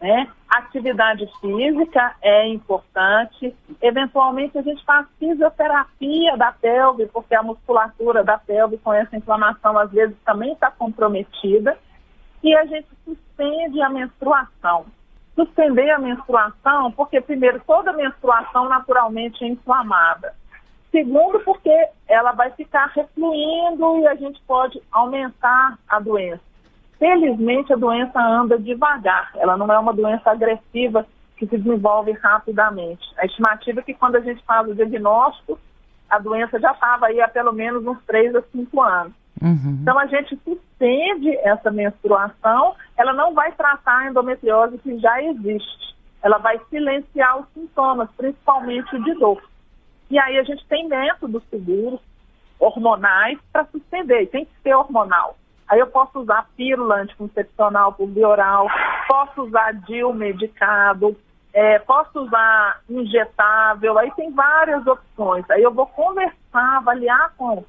Né? 0.00 0.28
Atividade 0.48 1.28
física 1.40 2.14
é 2.22 2.46
importante. 2.46 3.54
Eventualmente 3.82 4.56
a 4.56 4.62
gente 4.62 4.84
faz 4.84 5.06
fisioterapia 5.18 6.36
da 6.36 6.52
pelve, 6.52 7.06
porque 7.06 7.34
a 7.34 7.42
musculatura 7.42 8.22
da 8.22 8.38
pelve 8.38 8.78
com 8.78 8.92
essa 8.92 9.16
inflamação 9.16 9.76
às 9.76 9.90
vezes 9.90 10.16
também 10.24 10.52
está 10.52 10.70
comprometida. 10.70 11.76
E 12.42 12.54
a 12.54 12.64
gente 12.66 12.86
suspende 13.04 13.82
a 13.82 13.90
menstruação. 13.90 14.86
suspender 15.34 15.88
a 15.90 16.00
menstruação, 16.00 16.90
porque, 16.90 17.20
primeiro, 17.20 17.62
toda 17.64 17.92
menstruação 17.92 18.68
naturalmente 18.68 19.44
é 19.44 19.46
inflamada. 19.46 20.34
Segundo, 20.90 21.38
porque 21.40 21.70
ela 22.08 22.32
vai 22.32 22.50
ficar 22.52 22.86
refluindo 22.86 23.98
e 23.98 24.06
a 24.08 24.16
gente 24.16 24.40
pode 24.48 24.82
aumentar 24.90 25.78
a 25.88 26.00
doença. 26.00 26.47
Felizmente, 26.98 27.72
a 27.72 27.76
doença 27.76 28.20
anda 28.20 28.58
devagar, 28.58 29.30
ela 29.36 29.56
não 29.56 29.72
é 29.72 29.78
uma 29.78 29.92
doença 29.92 30.30
agressiva 30.30 31.06
que 31.36 31.46
se 31.46 31.56
desenvolve 31.56 32.12
rapidamente. 32.12 33.06
A 33.16 33.24
estimativa 33.24 33.80
é 33.80 33.82
que 33.84 33.94
quando 33.94 34.16
a 34.16 34.20
gente 34.20 34.44
faz 34.44 34.68
o 34.68 34.74
diagnóstico, 34.74 35.58
a 36.10 36.18
doença 36.18 36.58
já 36.58 36.72
estava 36.72 37.06
aí 37.06 37.20
há 37.20 37.28
pelo 37.28 37.52
menos 37.52 37.86
uns 37.86 38.02
3 38.04 38.34
a 38.34 38.42
5 38.42 38.82
anos. 38.82 39.12
Uhum. 39.40 39.78
Então 39.82 39.96
a 39.98 40.06
gente 40.06 40.36
suspende 40.44 41.36
essa 41.38 41.70
menstruação, 41.70 42.74
ela 42.96 43.12
não 43.12 43.32
vai 43.34 43.52
tratar 43.52 43.98
a 43.98 44.10
endometriose 44.10 44.78
que 44.78 44.98
já 44.98 45.22
existe. 45.22 45.96
Ela 46.20 46.38
vai 46.38 46.58
silenciar 46.68 47.38
os 47.38 47.46
sintomas, 47.54 48.10
principalmente 48.16 48.96
o 48.96 49.04
de 49.04 49.14
dor. 49.14 49.40
E 50.10 50.18
aí 50.18 50.38
a 50.38 50.42
gente 50.42 50.66
tem 50.66 50.88
métodos 50.88 51.42
seguros, 51.48 52.00
hormonais, 52.58 53.38
para 53.52 53.64
suspender. 53.66 54.26
Tem 54.26 54.44
que 54.44 54.50
ser 54.62 54.74
hormonal. 54.74 55.36
Aí 55.68 55.78
eu 55.78 55.86
posso 55.86 56.20
usar 56.20 56.48
pílula 56.56 57.02
anticoncepcional 57.02 57.92
por 57.92 58.08
via 58.08 58.28
oral, 58.28 58.66
posso 59.06 59.42
usar 59.42 59.72
DIL 59.72 60.12
medicado, 60.14 61.16
é, 61.52 61.78
posso 61.80 62.20
usar 62.20 62.80
injetável, 62.88 63.98
aí 63.98 64.10
tem 64.12 64.32
várias 64.32 64.86
opções. 64.86 65.48
Aí 65.50 65.62
eu 65.62 65.72
vou 65.72 65.86
conversar, 65.86 66.76
avaliar 66.78 67.34
com 67.36 67.64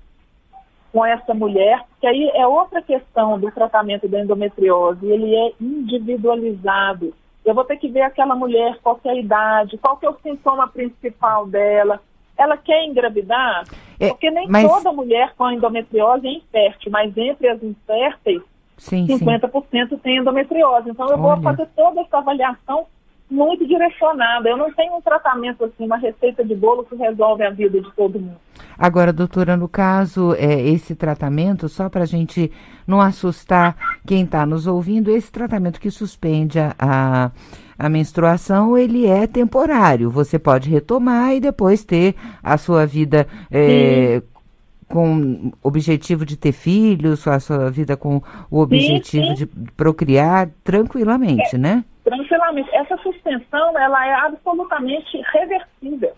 com 0.92 1.06
essa 1.06 1.34
mulher, 1.34 1.86
que 2.02 2.08
aí 2.08 2.32
é 2.34 2.48
outra 2.48 2.82
questão 2.82 3.40
do 3.40 3.52
tratamento 3.52 4.08
da 4.08 4.22
endometriose, 4.22 5.06
ele 5.06 5.36
é 5.36 5.54
individualizado. 5.62 7.14
Eu 7.46 7.54
vou 7.54 7.64
ter 7.64 7.78
que 7.78 7.88
ver 7.88 8.02
aquela 8.02 8.36
mulher, 8.36 8.78
qual 8.82 9.00
é 9.04 9.10
a 9.10 9.16
idade, 9.16 9.78
qual 9.78 9.98
é 10.02 10.10
o 10.10 10.18
sintoma 10.22 10.68
principal 10.68 11.46
dela. 11.46 12.02
Ela 12.40 12.58
quer 12.58 12.86
engravidar? 12.86 13.66
É, 14.00 14.08
Porque 14.08 14.32
nem 14.32 14.48
mas... 14.48 14.66
toda 14.66 14.94
mulher 14.94 15.34
com 15.38 15.52
endometriose 15.52 16.26
é 16.26 16.38
infértil, 16.38 16.92
mas 16.92 17.16
entre 17.18 17.50
as 17.50 17.62
inférteis, 17.62 18.42
sim, 18.78 19.06
50% 19.06 19.90
sim. 19.90 19.98
tem 19.98 20.18
endometriose. 20.18 20.90
Então 20.90 21.08
eu 21.08 21.20
Olha. 21.20 21.36
vou 21.36 21.42
fazer 21.44 21.68
toda 21.76 22.02
essa 22.02 22.18
avaliação 22.18 22.88
muito 23.30 23.68
direcionada. 23.68 24.50
Eu 24.50 24.58
não 24.58 24.72
tenho 24.72 24.96
um 24.96 25.02
tratamento 25.02 25.66
assim, 25.66 25.86
uma 25.86 25.98
receita 25.98 26.44
de 26.44 26.56
bolo 26.56 26.84
que 26.84 26.96
resolve 26.96 27.44
a 27.44 27.50
vida 27.50 27.80
de 27.80 27.92
todo 27.92 28.20
mundo. 28.20 28.40
Agora, 28.78 29.14
doutora, 29.14 29.56
no 29.56 29.68
caso, 29.68 30.34
é, 30.36 30.62
esse 30.62 30.96
tratamento, 30.96 31.68
só 31.70 31.90
para 31.90 32.04
a 32.04 32.08
gente 32.08 32.52
não 32.88 33.00
assustar 33.00 33.76
quem 34.08 34.24
está 34.24 34.46
nos 34.46 34.66
ouvindo, 34.66 35.12
esse 35.12 35.32
tratamento 35.32 35.80
que 35.80 35.92
suspende 35.92 36.60
a, 36.60 36.74
a, 36.80 37.32
a, 37.80 37.90
menstruação, 37.90 38.78
ele 38.78 39.08
é 39.08 39.26
temporário. 39.26 40.10
Você 40.10 40.38
pode 40.38 40.70
retomar 40.70 41.34
e 41.34 41.40
depois 41.40 41.84
ter 41.84 42.16
a 42.44 42.58
sua 42.58 42.86
vida 42.86 43.26
é, 43.50 44.22
com 44.88 45.52
objetivo 45.64 46.26
de 46.26 46.36
ter 46.36 46.52
filhos, 46.52 47.28
a 47.28 47.40
sua 47.40 47.72
vida 47.72 47.96
com 47.96 48.22
o 48.52 48.60
objetivo 48.60 49.28
sim, 49.28 49.36
sim. 49.36 49.46
de 49.46 49.46
procriar 49.74 50.50
tranquilamente, 50.64 51.56
é. 51.56 51.58
né? 51.58 51.84
tranquilamente. 52.10 52.70
Essa 52.74 52.98
suspensão, 52.98 53.78
ela 53.80 54.06
é 54.06 54.14
absolutamente 54.14 55.22
reversível. 55.32 56.14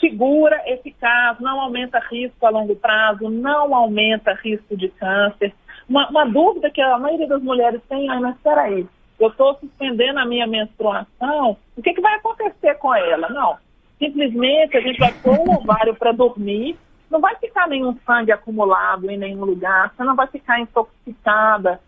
Segura, 0.00 0.60
eficaz, 0.66 1.38
não 1.40 1.60
aumenta 1.60 2.00
risco 2.10 2.44
a 2.44 2.50
longo 2.50 2.74
prazo, 2.74 3.28
não 3.28 3.74
aumenta 3.74 4.32
risco 4.42 4.76
de 4.76 4.88
câncer. 4.88 5.52
Uma, 5.88 6.08
uma 6.08 6.24
dúvida 6.24 6.70
que 6.70 6.80
a 6.80 6.98
maioria 6.98 7.28
das 7.28 7.42
mulheres 7.42 7.80
tem, 7.88 8.08
ah, 8.08 8.20
mas 8.20 8.36
espera 8.36 8.62
aí, 8.62 8.86
eu 9.24 9.28
estou 9.28 9.54
suspendendo 9.56 10.18
a 10.18 10.24
minha 10.24 10.46
menstruação, 10.46 11.56
o 11.76 11.82
que, 11.82 11.94
que 11.94 12.00
vai 12.00 12.14
acontecer 12.14 12.74
com 12.74 12.94
ela? 12.94 13.28
Não, 13.28 13.56
simplesmente 13.98 14.76
a 14.76 14.80
gente 14.80 14.98
vai 14.98 15.12
pôr 15.12 15.38
o 15.38 15.54
ovário 15.54 15.94
para 15.94 16.12
dormir, 16.12 16.76
não 17.10 17.20
vai 17.20 17.34
ficar 17.36 17.68
nenhum 17.68 17.96
sangue 18.06 18.32
acumulado 18.32 19.10
em 19.10 19.18
nenhum 19.18 19.44
lugar, 19.44 19.92
você 19.94 20.04
não 20.04 20.14
vai 20.14 20.26
ficar 20.28 20.60
intoxicada, 20.60 21.80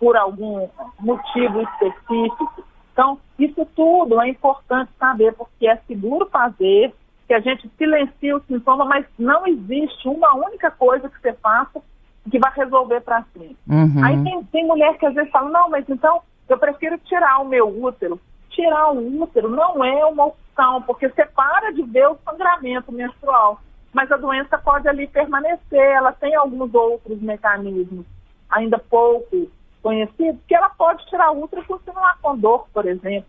por 0.00 0.16
algum 0.16 0.66
motivo 0.98 1.60
específico. 1.60 2.64
Então, 2.92 3.18
isso 3.38 3.66
tudo 3.76 4.20
é 4.20 4.28
importante 4.28 4.90
saber, 4.98 5.34
porque 5.34 5.68
é 5.68 5.76
seguro 5.86 6.26
fazer, 6.26 6.92
que 7.28 7.34
a 7.34 7.40
gente 7.40 7.70
silencia 7.76 8.36
o 8.36 8.42
sintoma, 8.44 8.84
mas 8.86 9.06
não 9.18 9.46
existe 9.46 10.08
uma 10.08 10.34
única 10.34 10.70
coisa 10.70 11.08
que 11.08 11.20
você 11.20 11.34
faça 11.34 11.80
que 12.28 12.38
vai 12.38 12.52
resolver 12.54 13.00
para 13.02 13.24
sempre. 13.32 13.56
Uhum. 13.68 14.04
Aí 14.04 14.22
tem, 14.24 14.44
tem 14.44 14.66
mulher 14.66 14.96
que 14.98 15.06
às 15.06 15.14
vezes 15.14 15.30
fala, 15.30 15.50
não, 15.50 15.70
mas 15.70 15.88
então 15.88 16.22
eu 16.50 16.58
prefiro 16.58 16.98
tirar 16.98 17.38
o 17.38 17.48
meu 17.48 17.68
útero. 17.68 18.20
Tirar 18.50 18.92
o 18.92 19.22
útero 19.22 19.48
não 19.48 19.84
é 19.84 20.04
uma 20.04 20.26
opção, 20.26 20.82
porque 20.82 21.08
você 21.08 21.24
para 21.24 21.72
de 21.72 21.82
ver 21.82 22.08
o 22.08 22.18
sangramento 22.24 22.92
menstrual. 22.92 23.60
Mas 23.92 24.10
a 24.10 24.16
doença 24.16 24.58
pode 24.58 24.88
ali 24.88 25.06
permanecer, 25.06 25.80
ela 25.80 26.12
tem 26.12 26.34
alguns 26.34 26.72
outros 26.74 27.20
mecanismos 27.20 28.06
ainda 28.48 28.78
pouco 28.78 29.50
conhecido, 29.82 30.38
que 30.46 30.54
ela 30.54 30.68
pode 30.70 31.06
tirar 31.06 31.30
ultra 31.30 31.60
e 31.60 31.64
continuar 31.64 32.18
com 32.20 32.36
dor, 32.36 32.66
por 32.72 32.86
exemplo. 32.86 33.28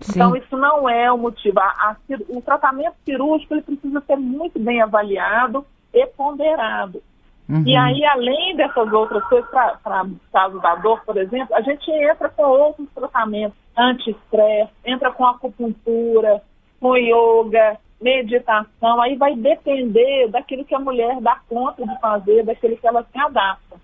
Sim. 0.00 0.12
Então, 0.14 0.36
isso 0.36 0.56
não 0.56 0.88
é 0.88 1.10
o 1.10 1.18
motivo. 1.18 1.58
A, 1.60 1.64
a, 1.64 1.96
o 2.28 2.40
tratamento 2.42 2.96
cirúrgico 3.04 3.54
ele 3.54 3.62
precisa 3.62 4.00
ser 4.00 4.16
muito 4.16 4.58
bem 4.58 4.80
avaliado 4.80 5.64
e 5.92 6.06
ponderado. 6.06 7.02
Uhum. 7.48 7.64
E 7.66 7.76
aí, 7.76 8.04
além 8.04 8.56
dessas 8.56 8.92
outras 8.92 9.22
coisas, 9.24 9.50
para 9.50 10.04
o 10.04 10.20
caso 10.32 10.60
da 10.60 10.74
dor, 10.76 11.02
por 11.04 11.16
exemplo, 11.16 11.54
a 11.54 11.60
gente 11.60 11.90
entra 11.90 12.28
com 12.28 12.42
outros 12.44 12.88
tratamentos 12.94 13.56
anti-estresse, 13.76 14.72
entra 14.84 15.10
com 15.10 15.26
acupuntura, 15.26 16.42
com 16.80 16.96
yoga, 16.96 17.78
meditação, 18.00 19.00
aí 19.00 19.16
vai 19.16 19.34
depender 19.36 20.28
daquilo 20.28 20.64
que 20.64 20.74
a 20.74 20.80
mulher 20.80 21.20
dá 21.20 21.40
conta 21.48 21.86
de 21.86 22.00
fazer, 22.00 22.44
daquilo 22.44 22.76
que 22.76 22.86
ela 22.86 23.04
se 23.04 23.18
adapta. 23.18 23.76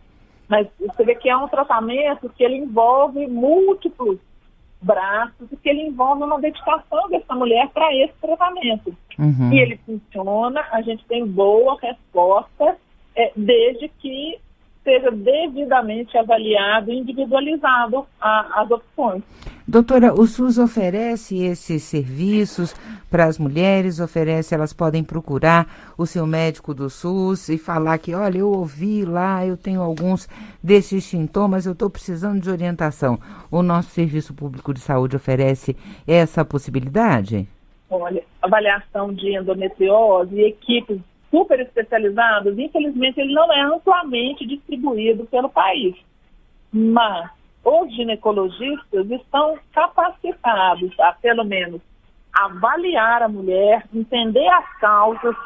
Mas 0.49 0.67
você 0.81 1.05
vê 1.05 1.15
que 1.15 1.29
é 1.29 1.37
um 1.37 1.47
tratamento 1.47 2.29
que 2.31 2.43
ele 2.43 2.57
envolve 2.57 3.27
múltiplos 3.27 4.19
braços 4.81 5.51
e 5.53 5.57
que 5.57 5.69
ele 5.69 5.83
envolve 5.83 6.23
uma 6.23 6.41
dedicação 6.41 7.09
dessa 7.11 7.35
mulher 7.35 7.69
para 7.69 7.95
esse 7.95 8.15
tratamento. 8.21 8.97
Uhum. 9.19 9.53
E 9.53 9.61
ele 9.61 9.79
funciona, 9.85 10.65
a 10.73 10.81
gente 10.83 11.05
tem 11.07 11.27
boa 11.27 11.77
resposta, 11.81 12.77
é, 13.19 13.33
desde 13.37 13.89
que 13.89 14.39
seja 14.85 15.11
devidamente 15.11 16.17
avaliado 16.17 16.91
e 16.91 16.99
individualizado 16.99 18.07
a, 18.21 18.63
as 18.63 18.71
opções. 18.71 19.23
Doutora, 19.67 20.15
o 20.15 20.27
SUS 20.27 20.57
oferece 20.57 21.37
esses 21.45 21.83
serviços 21.83 22.75
para 23.11 23.27
as 23.27 23.39
mulheres, 23.39 24.01
oferece, 24.01 24.55
elas 24.55 24.73
podem 24.73 25.05
procurar 25.05 25.67
o 25.99 26.07
seu 26.07 26.27
médico 26.27 26.73
do 26.73 26.89
SUS 26.89 27.51
e 27.51 27.59
falar 27.59 27.99
que, 27.99 28.15
olha, 28.15 28.39
eu 28.39 28.49
ouvi 28.49 29.05
lá, 29.05 29.45
eu 29.45 29.59
tenho 29.59 29.83
alguns 29.83 30.27
desses 30.63 31.05
sintomas, 31.05 31.67
eu 31.67 31.73
estou 31.73 31.91
precisando 31.91 32.41
de 32.41 32.49
orientação. 32.49 33.19
O 33.51 33.63
nosso 33.63 33.91
Serviço 33.91 34.33
Público 34.33 34.73
de 34.73 34.81
Saúde 34.81 35.17
oferece 35.17 35.77
essa 36.07 36.47
possibilidade? 36.47 37.47
Olha, 37.91 38.23
avaliação 38.41 39.13
de 39.13 39.37
endometriose 39.37 40.35
e 40.35 40.47
equipes 40.47 40.99
super 41.31 41.61
especializadas, 41.61 42.59
infelizmente 42.59 43.21
ele 43.21 43.35
não 43.35 43.53
é 43.53 43.61
amplamente 43.63 44.47
distribuído 44.47 45.25
pelo 45.27 45.49
país. 45.49 45.97
Mas 46.73 47.31
os 47.65 47.95
ginecologistas 47.95 49.11
estão 49.11 49.59
capacitados 49.73 50.99
a, 51.01 51.13
pelo 51.13 51.45
menos, 51.45 51.81
avaliar 52.33 53.23
a 53.23 53.29
mulher, 53.29 53.85
entender 53.93 54.49
as 54.49 54.79
causas 54.79 55.37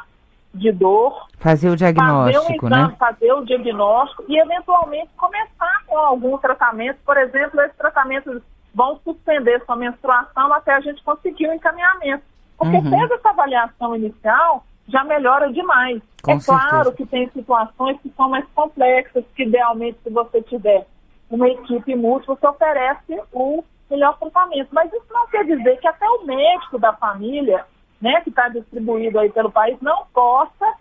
de 0.55 0.71
dor. 0.71 1.27
Fazer 1.39 1.71
o 1.71 1.77
diagnóstico, 1.77 2.43
fazer 2.43 2.53
o 2.53 2.57
exame, 2.57 2.91
né? 2.91 2.97
Fazer 2.99 3.33
o 3.33 3.45
diagnóstico 3.45 4.25
e, 4.29 4.39
eventualmente, 4.39 5.11
começar 5.17 5.85
com 5.87 5.97
algum 5.97 6.37
tratamento. 6.39 6.99
Por 7.05 7.17
exemplo, 7.17 7.61
esses 7.63 7.77
tratamentos 7.77 8.43
vão 8.75 8.99
suspender 9.05 9.63
sua 9.65 9.77
menstruação 9.77 10.53
até 10.53 10.75
a 10.75 10.81
gente 10.81 11.03
conseguir 11.03 11.49
o 11.49 11.55
encaminhamento. 11.55 12.25
Porque 12.59 12.77
uhum. 12.77 12.91
fez 12.91 13.11
essa 13.11 13.31
avaliação 13.31 13.97
inicial, 13.97 14.65
já 14.93 15.03
melhora 15.03 15.51
demais. 15.51 16.03
Com 16.23 16.33
é 16.33 16.41
certeza. 16.41 16.69
claro 16.69 16.93
que 16.93 17.07
tem 17.07 17.29
situações 17.31 17.99
que 18.01 18.11
são 18.11 18.29
mais 18.29 18.45
complexas, 18.55 19.25
que 19.35 19.43
idealmente, 19.43 19.99
se 20.05 20.11
você 20.11 20.43
tiver 20.43 20.87
uma 21.31 21.49
equipe 21.49 21.97
múltipla 21.97 22.37
que 22.37 22.47
oferece 22.47 23.23
o 23.33 23.65
melhor 23.91 24.17
tratamento. 24.19 24.69
Mas 24.71 24.93
isso 24.93 25.07
não 25.11 25.27
quer 25.29 25.45
dizer 25.45 25.79
que 25.79 25.89
até 25.89 26.09
o 26.09 26.25
médico 26.25 26.79
da 26.79 26.93
família, 26.93 27.65
né, 28.01 28.21
que 28.21 28.29
está 28.29 28.49
distribuído 28.49 29.19
aí 29.19 29.31
pelo 29.31 29.51
país, 29.51 29.81
não 29.81 30.05
possa 30.13 30.75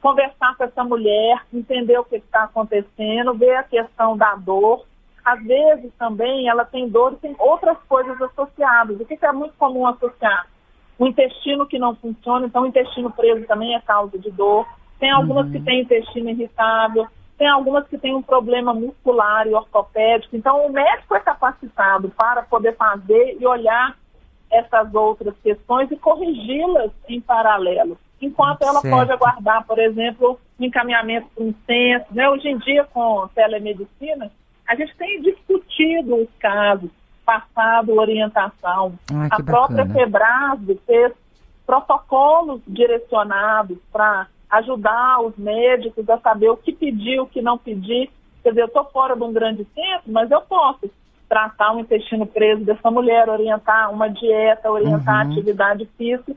conversar 0.00 0.54
com 0.56 0.64
essa 0.64 0.84
mulher, 0.84 1.42
entender 1.52 1.98
o 1.98 2.04
que 2.04 2.16
está 2.16 2.44
acontecendo, 2.44 3.32
ver 3.34 3.56
a 3.56 3.62
questão 3.62 4.16
da 4.16 4.34
dor. 4.34 4.84
Às 5.24 5.42
vezes 5.42 5.90
também 5.98 6.46
ela 6.50 6.66
tem 6.66 6.86
dor 6.86 7.14
e 7.14 7.16
tem 7.16 7.34
outras 7.38 7.78
coisas 7.88 8.20
associadas. 8.20 9.00
O 9.00 9.06
que, 9.06 9.16
que 9.16 9.24
é 9.24 9.32
muito 9.32 9.54
comum 9.56 9.86
associar? 9.86 10.46
O 10.98 11.06
intestino 11.06 11.66
que 11.66 11.78
não 11.78 11.94
funciona, 11.96 12.46
então 12.46 12.62
o 12.62 12.66
intestino 12.66 13.10
preso 13.10 13.46
também 13.46 13.74
é 13.74 13.80
causa 13.80 14.18
de 14.18 14.30
dor. 14.30 14.66
Tem 14.98 15.10
algumas 15.10 15.46
uhum. 15.46 15.52
que 15.52 15.60
têm 15.60 15.82
intestino 15.82 16.30
irritável, 16.30 17.06
tem 17.36 17.48
algumas 17.48 17.86
que 17.88 17.98
têm 17.98 18.14
um 18.14 18.22
problema 18.22 18.72
muscular 18.72 19.46
e 19.46 19.54
ortopédico. 19.54 20.36
Então, 20.36 20.66
o 20.66 20.72
médico 20.72 21.14
é 21.14 21.20
capacitado 21.20 22.10
para 22.10 22.42
poder 22.42 22.76
fazer 22.76 23.36
e 23.40 23.46
olhar 23.46 23.96
essas 24.50 24.94
outras 24.94 25.34
questões 25.42 25.90
e 25.90 25.96
corrigi-las 25.96 26.92
em 27.08 27.20
paralelo. 27.20 27.98
Enquanto 28.20 28.62
ela 28.62 28.80
certo. 28.80 28.96
pode 28.96 29.12
aguardar, 29.12 29.66
por 29.66 29.78
exemplo, 29.78 30.38
encaminhamento 30.58 31.26
para 31.34 31.44
um 31.44 31.54
centro. 31.66 32.14
Né? 32.14 32.28
Hoje 32.30 32.48
em 32.48 32.58
dia, 32.58 32.84
com 32.84 33.28
telemedicina, 33.34 34.30
a 34.66 34.74
gente 34.76 34.96
tem 34.96 35.20
discutido 35.20 36.16
os 36.16 36.28
casos, 36.38 36.90
passado 37.24 37.98
orientação. 37.98 38.98
Ah, 39.12 39.28
a 39.30 39.42
própria 39.42 39.86
Febrasgo 39.86 40.78
fez 40.86 41.12
protocolos 41.66 42.60
direcionados 42.66 43.78
para 43.92 44.26
ajudar 44.50 45.20
os 45.20 45.36
médicos 45.36 46.08
a 46.08 46.18
saber 46.18 46.50
o 46.50 46.56
que 46.56 46.72
pedir, 46.72 47.20
o 47.20 47.26
que 47.26 47.42
não 47.42 47.58
pedir. 47.58 48.10
Quer 48.42 48.50
dizer, 48.50 48.62
eu 48.62 48.66
estou 48.66 48.84
fora 48.86 49.16
de 49.16 49.22
um 49.22 49.32
grande 49.32 49.66
centro, 49.74 50.12
mas 50.12 50.30
eu 50.30 50.42
posso 50.42 50.90
tratar 51.28 51.74
o 51.74 51.80
intestino 51.80 52.26
preso 52.26 52.64
dessa 52.64 52.90
mulher, 52.90 53.28
orientar 53.28 53.90
uma 53.90 54.08
dieta, 54.08 54.70
orientar 54.70 55.24
uhum. 55.24 55.30
a 55.30 55.32
atividade 55.32 55.88
física, 55.96 56.36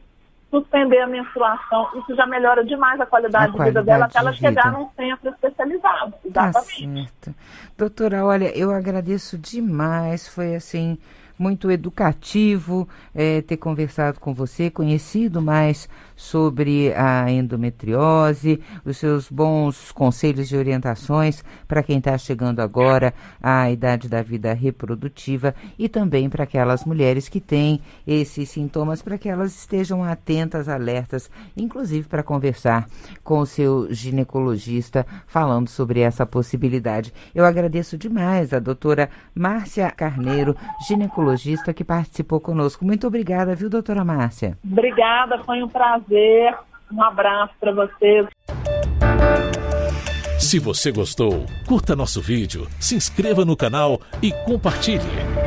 suspender 0.50 1.00
a 1.00 1.08
menstruação. 1.08 1.90
Isso 1.96 2.16
já 2.16 2.26
melhora 2.26 2.64
demais 2.64 3.00
a 3.00 3.06
qualidade, 3.06 3.54
a 3.54 3.58
de 3.58 3.64
vida 3.64 3.84
dela 3.84 4.06
até 4.06 4.20
ela 4.20 4.32
chegar 4.34 4.72
num 4.72 4.90
centro 4.96 5.30
especializado. 5.30 6.14
Tá 6.34 6.50
Exatamente. 6.50 6.52
Tá 6.52 6.62
certo. 6.62 7.36
Doutora, 7.78 8.26
olha, 8.26 8.58
eu 8.58 8.72
agradeço 8.72 9.38
demais. 9.38 10.28
Foi 10.28 10.56
assim 10.56 10.98
muito 11.38 11.70
educativo 11.70 12.88
é, 13.14 13.42
ter 13.42 13.58
conversado 13.58 14.20
com 14.20 14.34
você, 14.34 14.72
conhecido 14.72 15.42
mais 15.42 15.88
sobre 16.18 16.92
a 16.96 17.32
endometriose, 17.32 18.60
os 18.84 18.98
seus 18.98 19.30
bons 19.30 19.92
conselhos 19.92 20.52
e 20.52 20.58
orientações 20.58 21.46
para 21.68 21.84
quem 21.84 22.00
está 22.00 22.18
chegando 22.18 22.60
agora 22.60 23.14
à 23.42 23.70
idade 23.70 24.10
da 24.10 24.24
vida 24.24 24.52
reprodutiva 24.52 25.54
e 25.78 25.88
também 25.88 26.28
para 26.28 26.44
aquelas 26.44 26.84
mulheres 26.84 27.30
que 27.30 27.40
têm 27.40 27.80
esses 28.06 28.50
sintomas, 28.50 29.04
para 29.04 29.18
que 29.18 29.30
elas 29.30 29.56
estejam 29.56 30.04
atentas, 30.04 30.68
alertas, 30.68 31.30
inclusive 31.56 32.08
para 32.08 32.24
conversar 32.24 32.88
com 33.24 33.40
o 33.40 33.46
seu 33.46 33.88
ginecologista 33.94 35.06
falando 35.28 35.70
sobre 35.70 36.00
essa 36.00 36.26
possibilidade. 36.26 37.14
Eu 37.36 37.46
agradeço 37.46 37.96
demais 37.96 38.54
a 38.54 38.60
doutora 38.60 39.10
Márcia 39.36 39.92
Carneiro, 39.92 40.56
ginecologista, 40.88 41.74
que 41.74 41.84
participou 41.84 42.40
conosco. 42.40 42.84
Muito 42.84 43.06
obrigada, 43.06 43.54
viu, 43.54 43.70
doutora 43.70 44.04
Márcia? 44.04 44.58
Obrigada, 44.66 45.44
foi 45.44 45.62
um 45.62 45.68
prazer 45.68 46.07
prazer. 46.08 46.56
Um 46.91 47.04
abraço 47.04 47.54
para 47.60 47.74
vocês. 47.74 48.28
Se 50.39 50.60
você 50.60 50.91
gostou, 50.91 51.46
curta 51.67 51.96
nosso 51.96 52.22
vídeo, 52.22 52.67
se 52.80 52.96
inscreva 52.96 53.43
no 53.43 53.58
canal 53.58 54.00
e 54.22 54.32
compartilhe. 54.46 55.47